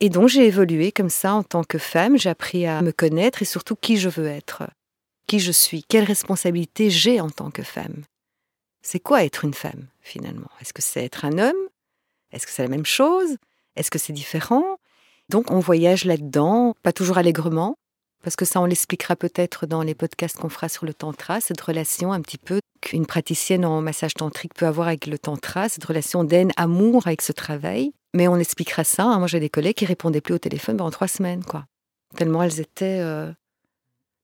[0.01, 3.43] Et donc j'ai évolué comme ça en tant que femme, j'ai appris à me connaître
[3.43, 4.63] et surtout qui je veux être
[5.29, 8.03] qui je suis, quelle responsabilité j'ai en tant que femme.
[8.83, 10.51] C'est quoi être une femme, finalement?
[10.61, 11.69] Est-ce que c'est être un homme?
[12.33, 13.37] Est-ce que c'est la même chose?
[13.77, 14.79] Est-ce que c'est différent?
[15.29, 17.77] Donc on voyage là-dedans, pas toujours allègrement,
[18.23, 21.61] parce que ça on l'expliquera peut-être dans les podcasts qu'on fera sur le tantra, cette
[21.61, 25.85] relation un petit peu qu'une praticienne en massage tantrique peut avoir avec le tantra, cette
[25.85, 27.93] relation d'aine, amour avec ce travail.
[28.15, 29.05] Mais on expliquera ça.
[29.05, 29.19] Hein.
[29.19, 31.67] Moi j'ai des collègues qui répondaient plus au téléphone pendant trois semaines, quoi.
[32.17, 33.31] Tellement elles étaient euh,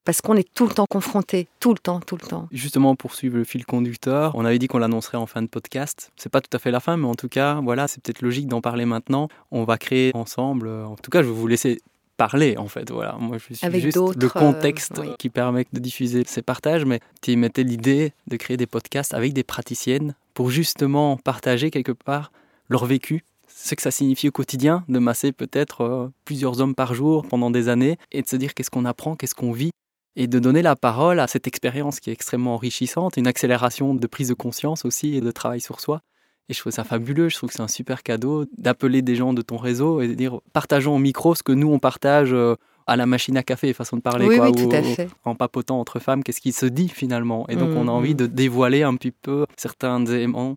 [0.05, 2.49] parce qu'on est tout le temps confronté, tout le temps, tout le temps.
[2.53, 6.13] Justement, pour suivre le fil conducteur, on avait dit qu'on l'annoncerait en fin de podcast.
[6.17, 8.47] C'est pas tout à fait la fin, mais en tout cas, voilà, c'est peut-être logique
[8.47, 9.29] d'en parler maintenant.
[9.51, 10.69] On va créer ensemble.
[10.69, 11.81] Euh, en tout cas, je vais vous laisser
[12.17, 12.91] parler en fait.
[12.91, 17.01] Voilà, moi je suis juste le contexte euh, qui permet de diffuser ces partages, mais
[17.23, 22.31] tu mettais l'idée de créer des podcasts avec des praticiennes pour justement partager quelque part
[22.69, 26.95] leur vécu ce que ça signifie au quotidien de masser peut-être euh, plusieurs hommes par
[26.95, 29.71] jour pendant des années et de se dire qu'est-ce qu'on apprend, qu'est-ce qu'on vit
[30.17, 34.07] et de donner la parole à cette expérience qui est extrêmement enrichissante, une accélération de
[34.07, 36.03] prise de conscience aussi et de travail sur soi.
[36.49, 39.33] Et je trouve ça fabuleux, je trouve que c'est un super cadeau d'appeler des gens
[39.33, 42.55] de ton réseau et de dire partageons au micro ce que nous on partage euh,
[42.87, 45.09] à la machine à café, façon de parler, oui, quoi, oui, tout à fait.
[45.25, 47.49] en papotant entre femmes, qu'est-ce qui se dit finalement?
[47.49, 48.19] Et donc on a Mmh, envie mmh.
[48.19, 50.55] de dévoiler un petit peu certains éléments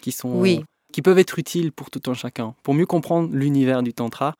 [0.00, 0.64] qui sont Oui.
[0.92, 4.34] qui peuvent être utiles pour tout un chacun, pour mieux comprendre l'univers du tantra,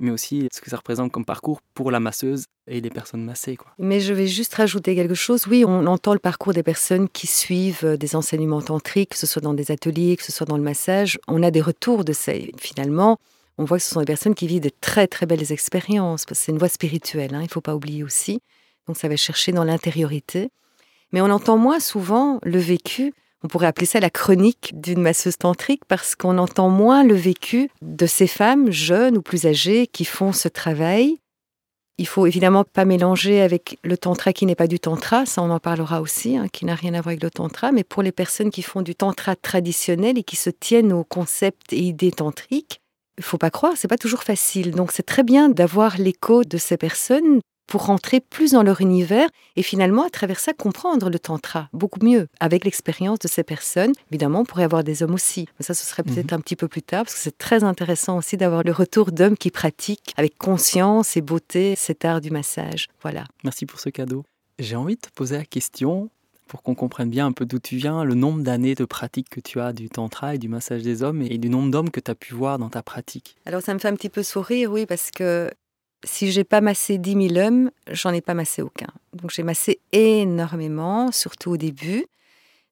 [0.00, 3.56] mais aussi ce que ça représente comme parcours pour la masseuse et les personnes massées.
[3.56, 3.72] Quoi.
[3.78, 5.46] Mais je vais juste rajouter quelque chose.
[5.46, 9.26] Oui, on entend le parcours des personnes qui suivent euh, des enseignements tantriques, que ce
[9.26, 11.18] soit dans des ateliers, que ce soit dans le massage.
[11.28, 12.32] On a des retours de ça.
[12.58, 13.18] Finalement,
[13.58, 16.50] on voit que ce sont des personnes qui vivent de très très belles expériences, c'est
[16.50, 18.40] une voie spirituelle, hein, il ne faut pas oublier aussi.
[18.86, 20.50] Donc ça va chercher dans l'intériorité.
[21.12, 25.38] Mais on entend moins souvent le vécu, on pourrait appeler ça la chronique d'une masseuse
[25.38, 30.04] tantrique, parce qu'on entend moins le vécu de ces femmes jeunes ou plus âgées qui
[30.04, 31.18] font ce travail.
[31.98, 35.50] Il faut évidemment pas mélanger avec le tantra qui n'est pas du tantra, ça on
[35.50, 38.12] en parlera aussi, hein, qui n'a rien à voir avec le tantra, mais pour les
[38.12, 42.80] personnes qui font du tantra traditionnel et qui se tiennent aux concepts et idées tantriques,
[43.18, 44.70] il faut pas croire, c'est pas toujours facile.
[44.70, 47.40] Donc c'est très bien d'avoir l'écho de ces personnes
[47.70, 52.04] pour rentrer plus dans leur univers et finalement à travers ça comprendre le tantra beaucoup
[52.04, 53.92] mieux avec l'expérience de ces personnes.
[54.10, 56.66] Évidemment, on pourrait avoir des hommes aussi, mais ça ce serait peut-être un petit peu
[56.66, 60.36] plus tard parce que c'est très intéressant aussi d'avoir le retour d'hommes qui pratiquent avec
[60.36, 62.88] conscience et beauté cet art du massage.
[63.02, 63.24] Voilà.
[63.44, 64.24] Merci pour ce cadeau.
[64.58, 66.10] J'ai envie de te poser la question,
[66.48, 69.38] pour qu'on comprenne bien un peu d'où tu viens, le nombre d'années de pratique que
[69.38, 72.10] tu as du tantra et du massage des hommes et du nombre d'hommes que tu
[72.10, 73.36] as pu voir dans ta pratique.
[73.46, 75.48] Alors ça me fait un petit peu sourire, oui, parce que
[76.04, 78.88] si j'ai pas massé 10 000 hommes, j'en ai pas massé aucun.
[79.12, 82.06] Donc j'ai massé énormément, surtout au début.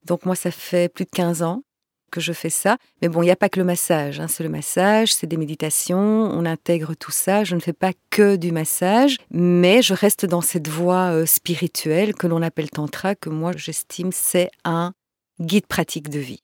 [0.05, 1.63] Donc moi, ça fait plus de 15 ans
[2.11, 2.79] que je fais ça.
[3.03, 4.19] Mais bon, il n'y a pas que le massage.
[4.19, 4.29] Hein.
[4.29, 7.45] C'est le massage, c'est des méditations, on intègre tout ça.
[7.45, 12.15] Je ne fais pas que du massage, mais je reste dans cette voie euh, spirituelle
[12.15, 14.95] que l'on appelle tantra, que moi j'estime c'est un
[15.41, 16.43] guide pratique de vie.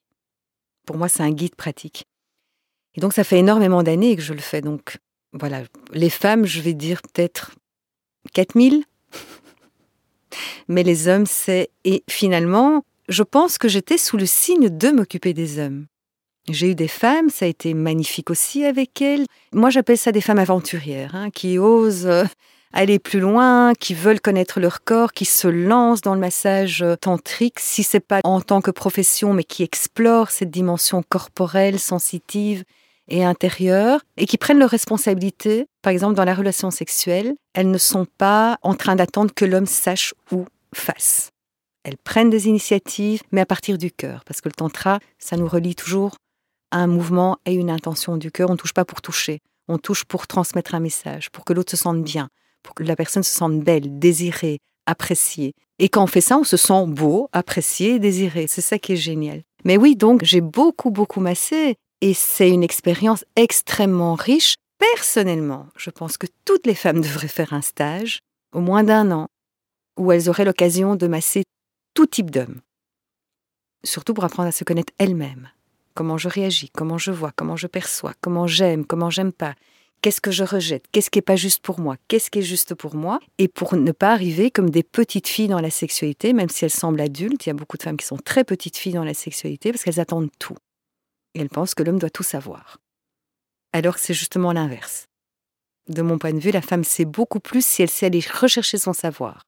[0.87, 2.05] Pour moi, c'est un guide pratique.
[2.95, 4.61] Et donc, ça fait énormément d'années que je le fais.
[4.61, 4.99] Donc,
[5.35, 7.53] voilà, les femmes, je vais dire peut-être
[8.33, 8.85] 4000.
[10.69, 11.71] Mais les hommes, c'est...
[11.85, 15.87] Et finalement, je pense que j'étais sous le signe de m'occuper des hommes.
[16.49, 19.25] J'ai eu des femmes, ça a été magnifique aussi avec elles.
[19.53, 22.25] Moi, j'appelle ça des femmes aventurières, hein, qui osent euh,
[22.73, 26.97] aller plus loin, qui veulent connaître leur corps, qui se lancent dans le massage euh,
[26.97, 32.65] tantrique, si c'est pas en tant que profession, mais qui explorent cette dimension corporelle, sensitive
[33.09, 35.67] et intérieure, et qui prennent leurs responsabilités.
[35.83, 39.67] Par exemple, dans la relation sexuelle, elles ne sont pas en train d'attendre que l'homme
[39.67, 41.31] sache ou fasse.
[41.85, 45.47] Elles prennent des initiatives, mais à partir du cœur, parce que le tantra, ça nous
[45.47, 46.17] relie toujours
[46.71, 48.49] à un mouvement et une intention du cœur.
[48.49, 51.71] On ne touche pas pour toucher, on touche pour transmettre un message, pour que l'autre
[51.71, 52.29] se sente bien,
[52.63, 55.53] pour que la personne se sente belle, désirée, appréciée.
[55.79, 58.47] Et quand on fait ça, on se sent beau, apprécié, désiré.
[58.49, 59.43] C'est ça qui est génial.
[59.65, 64.57] Mais oui, donc j'ai beaucoup, beaucoup massé et c'est une expérience extrêmement riche.
[64.79, 68.19] Personnellement, je pense que toutes les femmes devraient faire un stage,
[68.53, 69.27] au moins d'un an,
[69.99, 71.45] où elles auraient l'occasion de masser
[71.95, 72.61] tout type d'homme.
[73.85, 75.51] Surtout pour apprendre à se connaître elles-mêmes.
[75.95, 79.55] Comment je réagis, comment je vois, comment je perçois, comment j'aime, comment j'aime pas,
[80.05, 82.75] qu'est-ce que je rejette, qu'est-ce qui n'est pas juste pour moi, qu'est-ce qui est juste
[82.75, 86.49] pour moi, et pour ne pas arriver comme des petites filles dans la sexualité, même
[86.49, 88.95] si elles semblent adultes, il y a beaucoup de femmes qui sont très petites filles
[88.95, 90.57] dans la sexualité parce qu'elles attendent tout.
[91.35, 92.79] Et elles pensent que l'homme doit tout savoir.
[93.73, 95.07] Alors que c'est justement l'inverse.
[95.89, 98.79] De mon point de vue, la femme sait beaucoup plus si elle sait aller rechercher
[98.79, 99.45] son savoir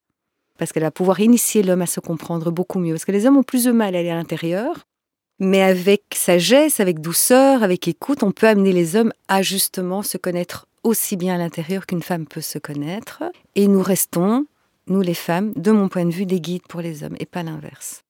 [0.57, 2.95] parce qu'elle va pouvoir initier l'homme à se comprendre beaucoup mieux.
[2.95, 4.87] Parce que les hommes ont plus de mal à aller à l'intérieur,
[5.39, 10.17] mais avec sagesse, avec douceur, avec écoute, on peut amener les hommes à justement se
[10.17, 13.25] connaître aussi bien à l'intérieur qu'une femme peut se connaître.
[13.55, 14.47] Et nous restons,
[14.87, 17.43] nous les femmes, de mon point de vue, des guides pour les hommes, et pas
[17.43, 18.03] l'inverse.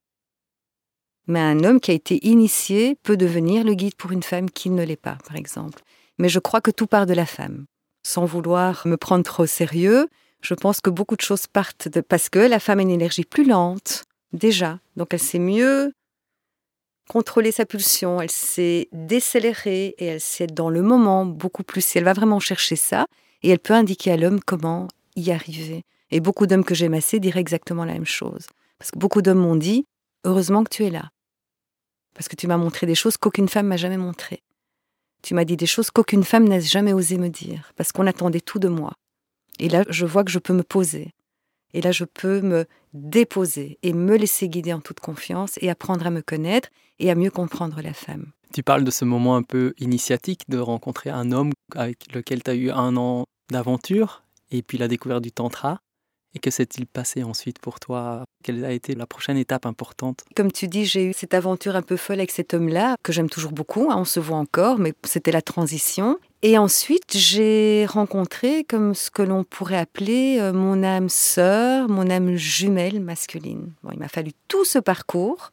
[1.27, 4.71] Mais un homme qui a été initié peut devenir le guide pour une femme qui
[4.71, 5.83] ne l'est pas, par exemple.
[6.19, 7.67] Mais je crois que tout part de la femme.
[8.05, 10.09] Sans vouloir me prendre trop au sérieux,
[10.41, 13.25] je pense que beaucoup de choses partent de parce que la femme a une énergie
[13.25, 15.93] plus lente déjà, donc elle sait mieux
[17.09, 21.97] contrôler sa pulsion, elle sait décélérer et elle sait être dans le moment beaucoup plus.
[21.97, 23.07] Elle va vraiment chercher ça
[23.43, 25.83] et elle peut indiquer à l'homme comment y arriver.
[26.11, 28.47] Et beaucoup d'hommes que j'ai massés diraient exactement la même chose.
[28.79, 29.87] Parce que beaucoup d'hommes m'ont dit
[30.25, 31.11] Heureusement que tu es là.
[32.17, 34.43] Parce que tu m'as montré des choses qu'aucune femme m'a jamais montrées.
[35.23, 37.73] Tu m'as dit des choses qu'aucune femme n'a jamais osé me dire.
[37.77, 38.95] Parce qu'on attendait tout de moi.
[39.59, 41.13] Et là, je vois que je peux me poser.
[41.75, 46.07] Et là, je peux me déposer et me laisser guider en toute confiance et apprendre
[46.07, 48.33] à me connaître et à mieux comprendre la femme.
[48.55, 52.51] Tu parles de ce moment un peu initiatique de rencontrer un homme avec lequel tu
[52.51, 55.81] as eu un an d'aventure et puis la découverte du tantra.
[56.35, 58.25] Et que s'est-il passé ensuite pour toi?
[58.43, 60.23] Quelle a été la prochaine étape importante?
[60.35, 63.31] Comme tu dis, j'ai eu cette aventure un peu folle avec cet homme-là, que j'aime
[63.31, 66.19] toujours beaucoup, hein, on se voit encore, mais c'était la transition.
[66.43, 72.11] Et ensuite, j'ai rencontré comme ce que l'on pourrait appeler euh, mon âme sœur, mon
[72.11, 73.73] âme jumelle masculine.
[73.83, 75.53] Bon, il m'a fallu tout ce parcours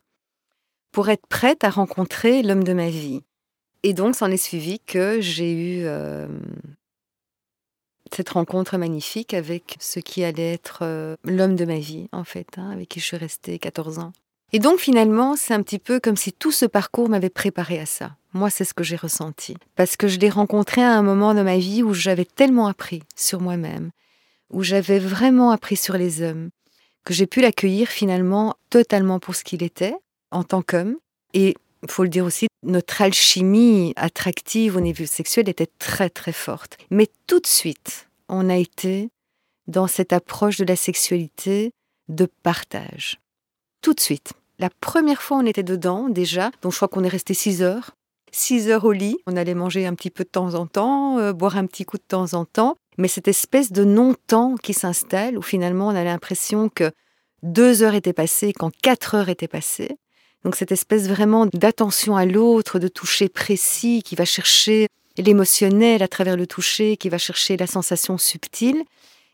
[0.92, 3.22] pour être prête à rencontrer l'homme de ma vie.
[3.84, 6.28] Et donc, s'en est suivi que j'ai eu euh,
[8.15, 12.47] cette rencontre magnifique avec ce qui allait être euh, l'homme de ma vie, en fait,
[12.58, 14.13] hein, avec qui je suis restée 14 ans.
[14.52, 17.88] Et donc, finalement, c'est un petit peu comme si tout ce parcours m'avait préparé à
[17.88, 18.15] ça.
[18.34, 19.58] Moi, c'est ce que j'ai ressenti.
[19.76, 23.02] Parce que je l'ai rencontré à un moment de ma vie où j'avais tellement appris
[23.15, 23.89] sur moi-même,
[24.52, 26.49] où j'avais vraiment appris sur les hommes,
[27.04, 29.95] que j'ai pu l'accueillir finalement totalement pour ce qu'il était,
[30.30, 30.97] en tant qu'homme.
[31.34, 36.32] Et il faut le dire aussi, notre alchimie attractive au niveau sexuel était très très
[36.32, 36.78] forte.
[36.89, 39.10] Mais tout de suite, on a été
[39.67, 41.72] dans cette approche de la sexualité
[42.10, 43.19] de partage.
[43.82, 44.34] Tout de suite.
[44.60, 47.91] La première fois, on était dedans déjà, donc je crois qu'on est resté six heures.
[48.34, 49.17] 6 heures au lit.
[49.28, 51.98] On allait manger un petit peu de temps en temps, euh, boire un petit coup
[51.98, 52.76] de temps en temps.
[52.98, 56.91] Mais cette espèce de non-temps qui s'installe, où finalement on a l'impression que
[57.43, 59.98] deux heures étaient passées quand quatre heures étaient passées.
[60.44, 66.08] Donc cette espèce vraiment d'attention à l'autre, de toucher précis, qui va chercher l'émotionnel à
[66.08, 68.84] travers le toucher, qui va chercher la sensation subtile.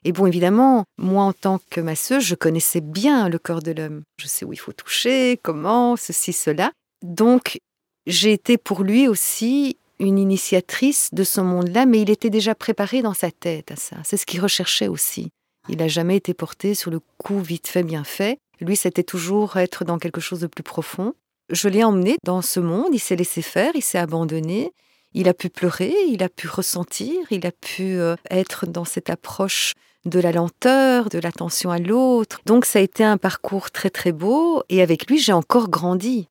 [0.06, 4.04] Et bon, évidemment, moi en tant que masseuse, je connaissais bien le corps de l'homme.
[4.18, 6.72] Je sais où il faut toucher, comment, ceci, cela.
[7.04, 7.60] Donc
[8.08, 13.02] j'ai été pour lui aussi une initiatrice de ce monde-là, mais il était déjà préparé
[13.02, 13.98] dans sa tête à ça.
[14.04, 15.30] C'est ce qu'il recherchait aussi.
[15.68, 18.40] Il n'a jamais été porté sur le coup vite fait, bien fait.
[18.60, 21.14] Lui, c'était toujours être dans quelque chose de plus profond.
[21.50, 24.74] je l'ai emmené dans ce monde, il s'est laissé faire, il s'est abandonné,
[25.14, 29.10] il a pu pleurer, il a pu ressentir, il a pu euh, être dans cette
[29.10, 29.74] approche
[30.06, 32.42] de la lenteur, de l'attention à l'autre.
[32.46, 36.28] Donc ça a été un parcours très très beau et avec lui j'ai encore grandi.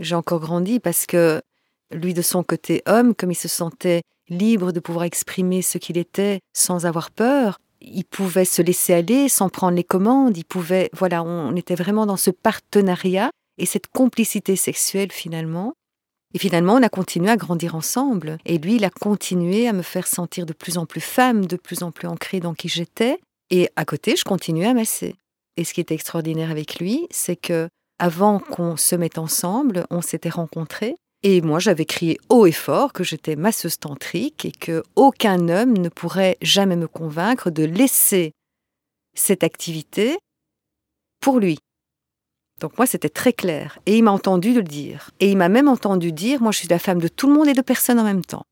[0.00, 1.42] J'ai encore grandi parce que
[1.90, 5.98] lui de son côté homme, comme il se sentait libre de pouvoir exprimer ce qu'il
[5.98, 10.90] était sans avoir peur, il pouvait se laisser aller sans prendre les commandes, il pouvait,
[10.92, 15.74] voilà, on était vraiment dans ce partenariat et cette complicité sexuelle finalement.
[16.34, 18.38] Et finalement, on a continué à grandir ensemble.
[18.44, 21.56] Et lui, il a continué à me faire sentir de plus en plus femme, de
[21.56, 23.18] plus en plus ancrée dans qui j'étais.
[23.50, 25.16] Et à côté, je continuais à masser.
[25.56, 30.02] Et ce qui était extraordinaire avec lui, c'est que avant qu'on se mette ensemble, on
[30.02, 30.96] s'était rencontrés.
[31.22, 35.76] Et moi, j'avais crié haut et fort que j'étais masseuse tantrique et que aucun homme
[35.76, 38.32] ne pourrait jamais me convaincre de laisser
[39.16, 40.16] cette activité
[41.20, 41.58] pour lui.
[42.60, 43.78] Donc moi, c'était très clair.
[43.86, 45.10] Et il m'a entendu le dire.
[45.20, 47.48] Et il m'a même entendu dire, moi, je suis la femme de tout le monde
[47.48, 48.44] et de personne en même temps.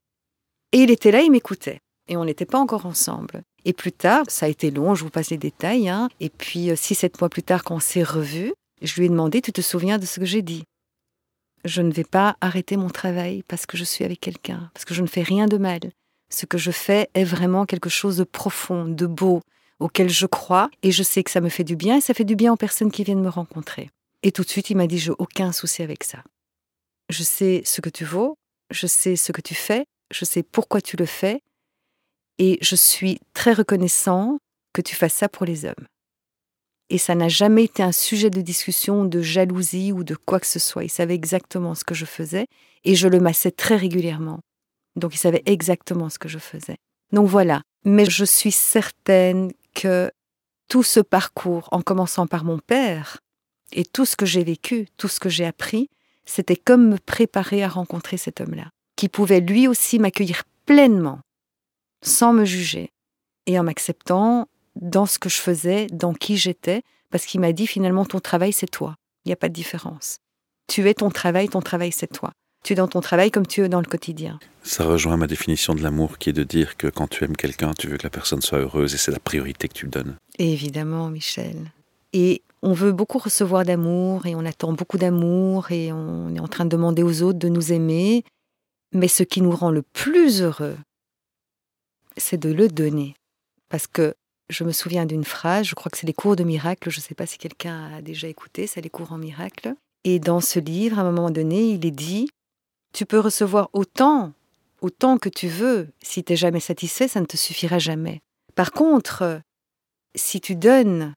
[0.73, 1.79] Et il était là, il m'écoutait.
[2.09, 3.43] Et on n'était pas encore ensemble.
[3.65, 5.89] Et plus tard, ça a été long, je vous passe les détails.
[5.89, 6.09] Hein.
[6.21, 8.53] Et puis, euh, six, sept mois plus tard, quand on s'est revus,
[8.83, 10.65] je lui ai demandé, tu te souviens de ce que j'ai dit?
[11.67, 14.95] Je ne vais pas arrêter mon travail parce que je suis avec quelqu'un, parce que
[14.95, 15.81] je ne fais rien de mal.
[16.31, 19.43] Ce que je fais est vraiment quelque chose de profond, de beau,
[19.81, 22.25] auquel je crois, et je sais que ça me fait du bien, et ça fait
[22.25, 23.91] du bien aux personnes qui viennent me rencontrer.
[24.23, 26.23] Et tout de suite, il m'a dit, j'ai aucun souci avec ça.
[27.11, 28.37] Je sais ce que tu vaux,
[28.71, 31.41] je sais ce que tu fais, je sais pourquoi tu le fais,
[32.39, 34.39] et je suis très reconnaissant
[34.73, 35.87] que tu fasses ça pour les hommes.
[36.89, 40.47] Et ça n'a jamais été un sujet de discussion, de jalousie ou de quoi que
[40.47, 40.85] ce soit.
[40.85, 42.47] Il savait exactement ce que je faisais
[42.85, 44.41] et je le massais très régulièrement.
[44.95, 46.77] Donc il savait exactement ce que je faisais.
[47.13, 47.63] Donc voilà.
[47.85, 50.11] Mais je suis certaine que
[50.69, 53.19] tout ce parcours, en commençant par mon père,
[53.73, 55.89] et tout ce que j'ai vécu, tout ce que j'ai appris,
[56.25, 61.21] c'était comme me préparer à rencontrer cet homme-là, qui pouvait lui aussi m'accueillir pleinement,
[62.03, 62.91] sans me juger,
[63.47, 67.67] et en m'acceptant dans ce que je faisais, dans qui j'étais, parce qu'il m'a dit
[67.67, 70.19] finalement ton travail c'est toi, il n'y a pas de différence.
[70.69, 72.33] Tu es ton travail, ton travail c'est toi.
[72.65, 74.41] Tu es dans ton travail comme tu es dans le quotidien.
[74.65, 77.71] Ça rejoint ma définition de l'amour qui est de dire que quand tu aimes quelqu'un,
[77.79, 80.17] tu veux que la personne soit heureuse et c'est la priorité que tu donnes.
[80.39, 81.71] Évidemment, Michel.
[82.13, 86.49] Et on veut beaucoup recevoir d'amour et on attend beaucoup d'amour et on est en
[86.49, 88.25] train de demander aux autres de nous aimer.
[88.93, 90.77] Mais ce qui nous rend le plus heureux,
[92.17, 93.15] c'est de le donner.
[93.69, 94.15] Parce que
[94.49, 97.03] je me souviens d'une phrase, je crois que c'est les cours de miracle, je ne
[97.03, 99.75] sais pas si quelqu'un a déjà écouté, c'est les cours en miracle.
[100.05, 102.29] Et dans ce livre, à un moment donné, il est dit,
[102.93, 104.33] tu peux recevoir autant,
[104.81, 105.89] autant que tu veux.
[106.01, 108.21] Si tu n'es jamais satisfait, ça ne te suffira jamais.
[108.55, 109.41] Par contre,
[110.15, 111.15] si tu donnes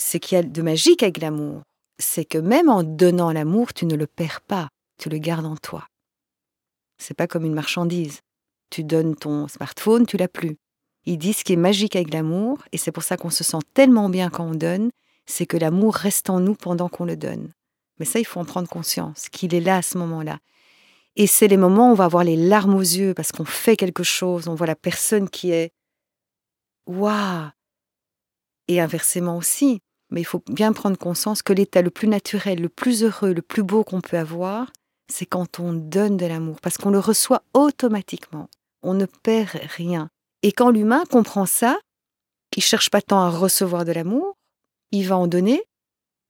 [0.00, 1.62] ce qu'il y a de magique avec l'amour,
[1.98, 5.56] c'est que même en donnant l'amour, tu ne le perds pas, tu le gardes en
[5.56, 5.86] toi.
[6.98, 8.20] C'est pas comme une marchandise.
[8.70, 10.56] Tu donnes ton smartphone, tu l'as plus.
[11.06, 13.58] Il dit ce qui est magique avec l'amour, et c'est pour ça qu'on se sent
[13.74, 14.90] tellement bien quand on donne,
[15.26, 17.52] c'est que l'amour reste en nous pendant qu'on le donne.
[17.98, 20.38] Mais ça, il faut en prendre conscience, qu'il est là à ce moment-là.
[21.16, 23.76] Et c'est les moments où on va avoir les larmes aux yeux parce qu'on fait
[23.76, 25.72] quelque chose, on voit la personne qui est
[26.86, 27.50] Waouh
[28.68, 32.68] Et inversement aussi, mais il faut bien prendre conscience que l'état le plus naturel, le
[32.68, 34.72] plus heureux, le plus beau qu'on peut avoir,
[35.08, 38.48] c'est quand on donne de l'amour, parce qu'on le reçoit automatiquement.
[38.82, 40.08] On ne perd rien.
[40.42, 41.78] Et quand l'humain comprend ça,
[42.56, 44.36] il cherche pas tant à recevoir de l'amour,
[44.90, 45.62] il va en donner,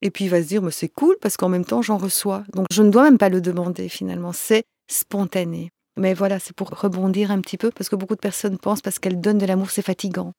[0.03, 2.45] et puis il va se dire, mais c'est cool, parce qu'en même temps, j'en reçois.
[2.53, 5.71] Donc je ne dois même pas le demander finalement, c'est spontané.
[5.97, 8.99] Mais voilà, c'est pour rebondir un petit peu, parce que beaucoup de personnes pensent parce
[8.99, 10.33] qu'elles donnent de l'amour, c'est fatigant.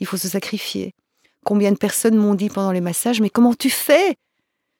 [0.00, 0.92] Il faut se sacrifier.
[1.44, 4.14] Combien de personnes m'ont dit pendant les massages, mais comment tu fais?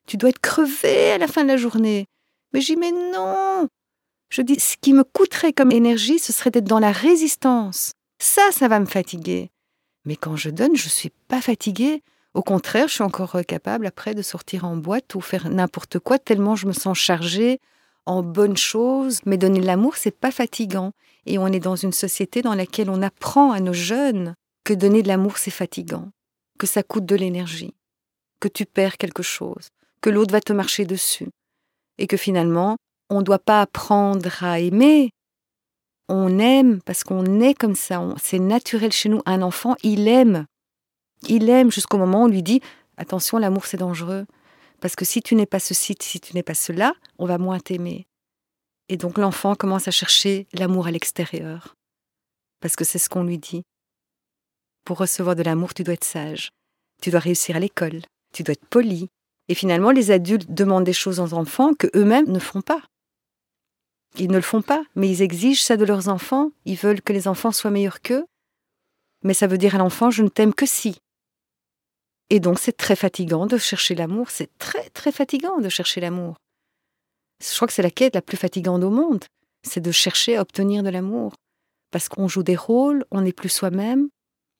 [0.07, 2.07] Tu dois être crevé à la fin de la journée.
[2.53, 3.69] Mais j'y mais non
[4.31, 7.93] Je dis, ce qui me coûterait comme énergie, ce serait d'être dans la résistance.
[8.25, 9.51] Ça, ça va me fatiguer.
[10.07, 12.03] Mais quand je donne, je ne suis pas fatiguée.
[12.33, 16.19] Au contraire, je suis encore capable après de sortir en boîte ou faire n'importe quoi
[16.19, 17.61] tellement je me sens chargée
[18.07, 19.21] en bonnes choses.
[19.27, 20.93] Mais donner de l'amour, c'est pas fatigant.
[21.27, 24.35] Et on est dans une société dans laquelle on apprend à nos jeunes
[24.65, 26.09] que donner de l'amour, c'est fatigant
[26.59, 27.75] que ça coûte de l'énergie,
[28.41, 29.69] que tu perds quelque chose,
[30.01, 31.29] que l'autre va te marcher dessus,
[31.99, 32.79] et que finalement,
[33.11, 35.11] on ne doit pas apprendre à aimer.
[36.09, 39.23] On aime parce qu'on est comme ça, c'est naturel chez nous.
[39.25, 40.47] Un enfant, il aime.
[41.29, 42.61] Il aime jusqu'au moment où on lui dit
[42.97, 44.27] Attention, l'amour c'est dangereux.
[44.81, 47.59] Parce que si tu n'es pas ceci, si tu n'es pas cela, on va moins
[47.59, 48.07] t'aimer.
[48.91, 51.75] Et donc l'enfant commence à chercher l'amour à l'extérieur.
[52.61, 53.63] Parce que c'est ce qu'on lui dit.
[54.85, 56.51] Pour recevoir de l'amour, tu dois être sage.
[57.01, 58.03] Tu dois réussir à l'école.
[58.35, 59.09] Tu dois être poli.
[59.49, 62.83] Et finalement, les adultes demandent des choses aux enfants que eux-mêmes ne font pas.
[64.19, 66.51] Ils ne le font pas, mais ils exigent ça de leurs enfants.
[66.65, 68.25] Ils veulent que les enfants soient meilleurs qu'eux.
[69.23, 70.99] Mais ça veut dire à l'enfant, je ne t'aime que si.
[72.31, 74.31] Et donc, c'est très fatigant de chercher l'amour.
[74.31, 76.37] C'est très, très fatigant de chercher l'amour.
[77.43, 79.25] Je crois que c'est la quête la plus fatigante au monde.
[79.63, 81.35] C'est de chercher à obtenir de l'amour.
[81.91, 84.09] Parce qu'on joue des rôles, on n'est plus soi-même.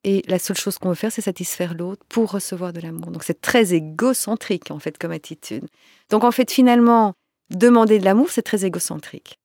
[0.03, 3.11] Et la seule chose qu'on veut faire, c'est satisfaire l'autre pour recevoir de l'amour.
[3.11, 5.65] Donc, c'est très égocentrique, en fait, comme attitude.
[6.09, 7.13] Donc, en fait, finalement,
[7.49, 9.39] demander de l'amour, c'est très égocentrique.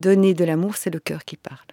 [0.00, 1.66] Donner de l'amour, c'est le cœur qui parle.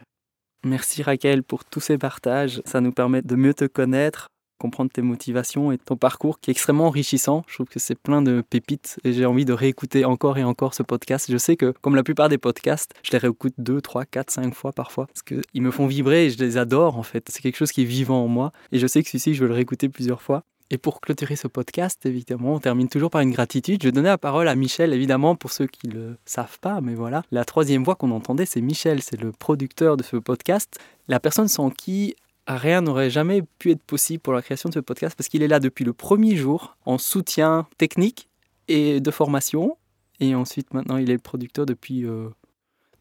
[0.66, 2.60] Merci Raquel pour tous ces partages.
[2.66, 6.54] Ça nous permet de mieux te connaître, comprendre tes motivations et ton parcours qui est
[6.54, 7.44] extrêmement enrichissant.
[7.48, 10.74] Je trouve que c'est plein de pépites et j'ai envie de réécouter encore et encore
[10.74, 11.28] ce podcast.
[11.30, 14.56] Je sais que, comme la plupart des podcasts, je les réécoute deux, trois, quatre, cinq
[14.56, 17.30] fois parfois parce qu'ils me font vibrer et je les adore en fait.
[17.30, 19.48] C'est quelque chose qui est vivant en moi et je sais que celui-ci, je veux
[19.50, 20.44] le réécouter plusieurs fois.
[20.72, 23.84] Et pour clôturer ce podcast, évidemment, on termine toujours par une gratitude.
[23.84, 26.96] Je donner la parole à Michel, évidemment, pour ceux qui ne le savent pas, mais
[26.96, 27.22] voilà.
[27.32, 30.80] La troisième voix qu'on entendait, c'est Michel, c'est le producteur de ce podcast.
[31.08, 32.16] La personne sans qui
[32.48, 35.48] rien n'aurait jamais pu être possible pour la création de ce podcast, parce qu'il est
[35.48, 38.28] là depuis le premier jour, en soutien technique
[38.68, 39.78] et de formation.
[40.20, 42.30] Et ensuite, maintenant, il est le producteur depuis euh,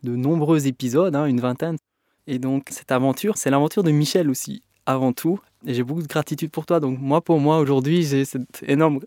[0.03, 1.77] de nombreux épisodes, hein, une vingtaine.
[2.27, 5.41] Et donc, cette aventure, c'est l'aventure de Michel aussi avant tout.
[5.67, 6.81] J'ai beaucoup de gratitude pour toi.
[6.81, 9.01] Donc moi, pour moi, aujourd'hui, j'ai cette énorme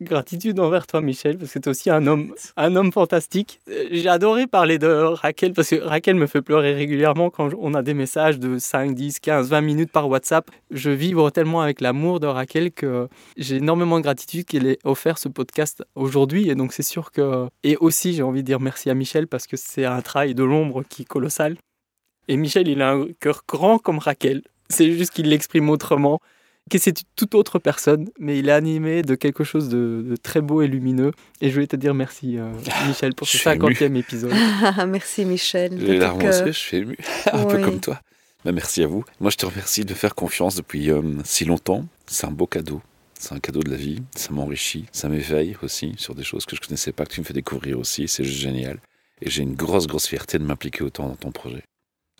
[0.00, 3.60] gratitude envers toi, Michel, parce que tu es aussi un homme, un homme fantastique.
[3.90, 7.82] J'ai adoré parler de Raquel, parce que Raquel me fait pleurer régulièrement quand on a
[7.82, 10.50] des messages de 5, 10, 15, 20 minutes par WhatsApp.
[10.70, 15.16] Je vibre tellement avec l'amour de Raquel que j'ai énormément de gratitude qu'elle ait offert
[15.16, 16.50] ce podcast aujourd'hui.
[16.50, 17.46] Et donc c'est sûr que...
[17.62, 20.44] Et aussi, j'ai envie de dire merci à Michel, parce que c'est un travail de
[20.44, 21.56] l'ombre qui est colossal.
[22.26, 24.42] Et Michel, il a un cœur grand comme Raquel.
[24.68, 26.20] C'est juste qu'il l'exprime autrement,
[26.70, 30.62] que c'est toute autre personne, mais il est animé de quelque chose de, très beau
[30.62, 31.12] et lumineux.
[31.40, 32.50] Et je voulais te dire merci, euh,
[32.88, 34.32] Michel, pour ce 50e épisode.
[34.88, 35.78] merci, Michel.
[35.78, 36.96] J'ai les larmes je suis ému,
[37.32, 38.00] un peu comme toi.
[38.44, 39.04] Bah, merci à vous.
[39.20, 41.86] Moi, je te remercie de faire confiance depuis euh, si longtemps.
[42.06, 42.82] C'est un beau cadeau.
[43.18, 44.02] C'est un cadeau de la vie.
[44.14, 44.84] Ça m'enrichit.
[44.92, 47.32] Ça m'éveille aussi sur des choses que je ne connaissais pas, que tu me fais
[47.32, 48.06] découvrir aussi.
[48.06, 48.80] C'est juste génial.
[49.22, 51.62] Et j'ai une grosse, grosse fierté de m'impliquer autant dans ton projet.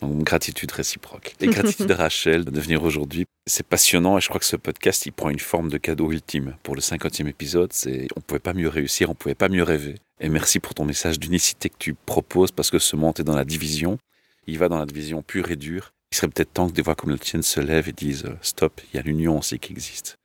[0.09, 1.35] Gratitude réciproque.
[1.41, 3.25] Et gratitude à Rachel de venir aujourd'hui.
[3.47, 6.57] C'est passionnant et je crois que ce podcast, il prend une forme de cadeau ultime.
[6.63, 9.97] Pour le 50e épisode, c'est, on pouvait pas mieux réussir, on pouvait pas mieux rêver.
[10.21, 13.37] Et merci pour ton message d'unicité que tu proposes parce que ce monde est dans
[13.37, 13.99] la division.
[14.47, 15.93] Il va dans la division pure et dure.
[16.13, 18.37] Il serait peut-être temps que des voix comme la tienne se lèvent et disent euh,
[18.41, 20.17] stop, il y a l'union aussi qui existe.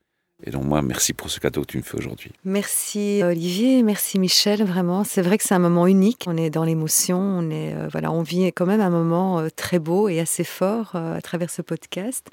[0.45, 2.31] Et donc moi, merci pour ce cadeau que tu me fais aujourd'hui.
[2.45, 5.03] Merci Olivier, merci Michel, vraiment.
[5.03, 6.25] C'est vrai que c'est un moment unique.
[6.27, 9.49] On est dans l'émotion, on est euh, voilà, on vit quand même un moment euh,
[9.53, 12.27] très beau et assez fort euh, à travers ce podcast.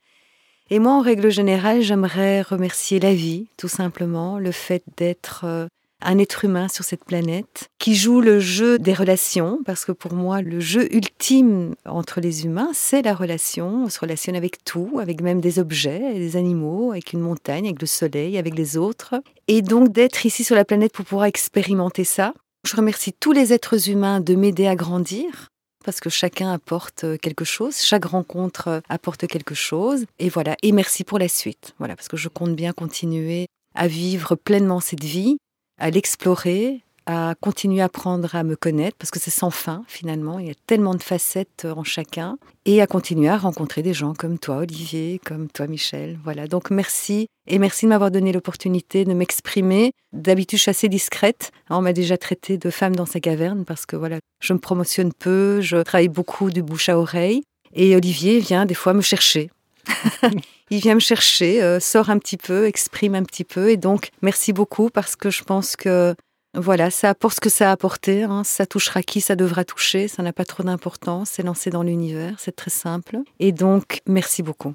[0.70, 5.68] Et moi, en règle générale, j'aimerais remercier la vie, tout simplement, le fait d'être
[6.02, 10.12] un être humain sur cette planète qui joue le jeu des relations, parce que pour
[10.14, 13.84] moi, le jeu ultime entre les humains, c'est la relation.
[13.84, 17.80] On se relationne avec tout, avec même des objets, des animaux, avec une montagne, avec
[17.80, 19.14] le soleil, avec les autres.
[19.48, 22.34] Et donc d'être ici sur la planète pour pouvoir expérimenter ça.
[22.66, 25.48] Je remercie tous les êtres humains de m'aider à grandir
[25.84, 30.04] parce que chacun apporte quelque chose, chaque rencontre apporte quelque chose.
[30.18, 31.74] Et voilà, et merci pour la suite.
[31.78, 35.38] Voilà, parce que je compte bien continuer à vivre pleinement cette vie
[35.78, 40.40] à l'explorer, à continuer à apprendre à me connaître, parce que c'est sans fin finalement,
[40.40, 43.94] il y a tellement de facettes euh, en chacun, et à continuer à rencontrer des
[43.94, 46.18] gens comme toi, Olivier, comme toi, Michel.
[46.24, 49.92] Voilà, donc merci, et merci de m'avoir donné l'opportunité de m'exprimer.
[50.12, 51.52] D'habitude, je suis assez discrète.
[51.70, 55.12] On m'a déjà traité de femme dans sa caverne, parce que voilà, je me promotionne
[55.12, 59.50] peu, je travaille beaucoup du bouche à oreille, et Olivier vient des fois me chercher.
[60.70, 63.70] il vient me chercher, euh, sort un petit peu, exprime un petit peu.
[63.70, 66.14] Et donc, merci beaucoup parce que je pense que
[66.54, 68.22] voilà, ça apporte ce que ça a apporté.
[68.22, 68.42] Hein.
[68.44, 70.08] Ça touchera qui ça devra toucher.
[70.08, 71.30] Ça n'a pas trop d'importance.
[71.30, 72.34] C'est lancé dans l'univers.
[72.38, 73.18] C'est très simple.
[73.38, 74.74] Et donc, merci beaucoup.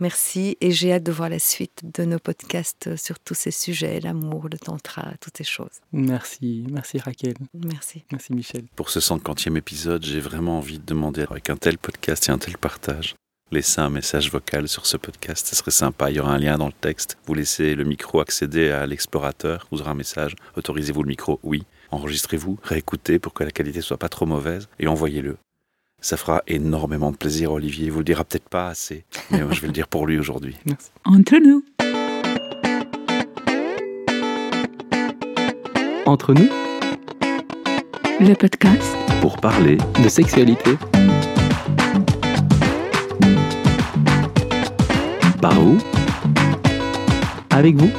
[0.00, 4.00] Merci et j'ai hâte de voir la suite de nos podcasts sur tous ces sujets,
[4.00, 5.80] l'amour, le tantra, toutes ces choses.
[5.92, 7.34] Merci, merci Raquel.
[7.54, 8.04] Merci.
[8.10, 8.64] Merci Michel.
[8.74, 12.38] Pour ce 50e épisode, j'ai vraiment envie de demander avec un tel podcast et un
[12.38, 13.14] tel partage
[13.54, 15.46] laissez un message vocal sur ce podcast.
[15.46, 16.10] Ce serait sympa.
[16.10, 17.16] Il y aura un lien dans le texte.
[17.26, 19.66] Vous laissez le micro accéder à l'explorateur.
[19.70, 20.34] Vous aurez un message.
[20.56, 21.38] Autorisez-vous le micro?
[21.42, 21.64] Oui.
[21.90, 25.36] Enregistrez-vous, réécoutez pour que la qualité soit pas trop mauvaise et envoyez-le.
[26.00, 27.86] Ça fera énormément de plaisir, Olivier.
[27.86, 30.56] Il vous le dira peut-être pas assez, mais je vais le dire pour lui aujourd'hui.
[31.04, 31.64] Entre nous.
[36.04, 36.48] Entre nous.
[38.20, 38.96] Le podcast.
[39.20, 40.76] Pour parler de sexualité.
[45.44, 45.76] Par où?
[47.50, 47.90] Avec vous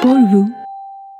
[0.00, 0.63] pour vous.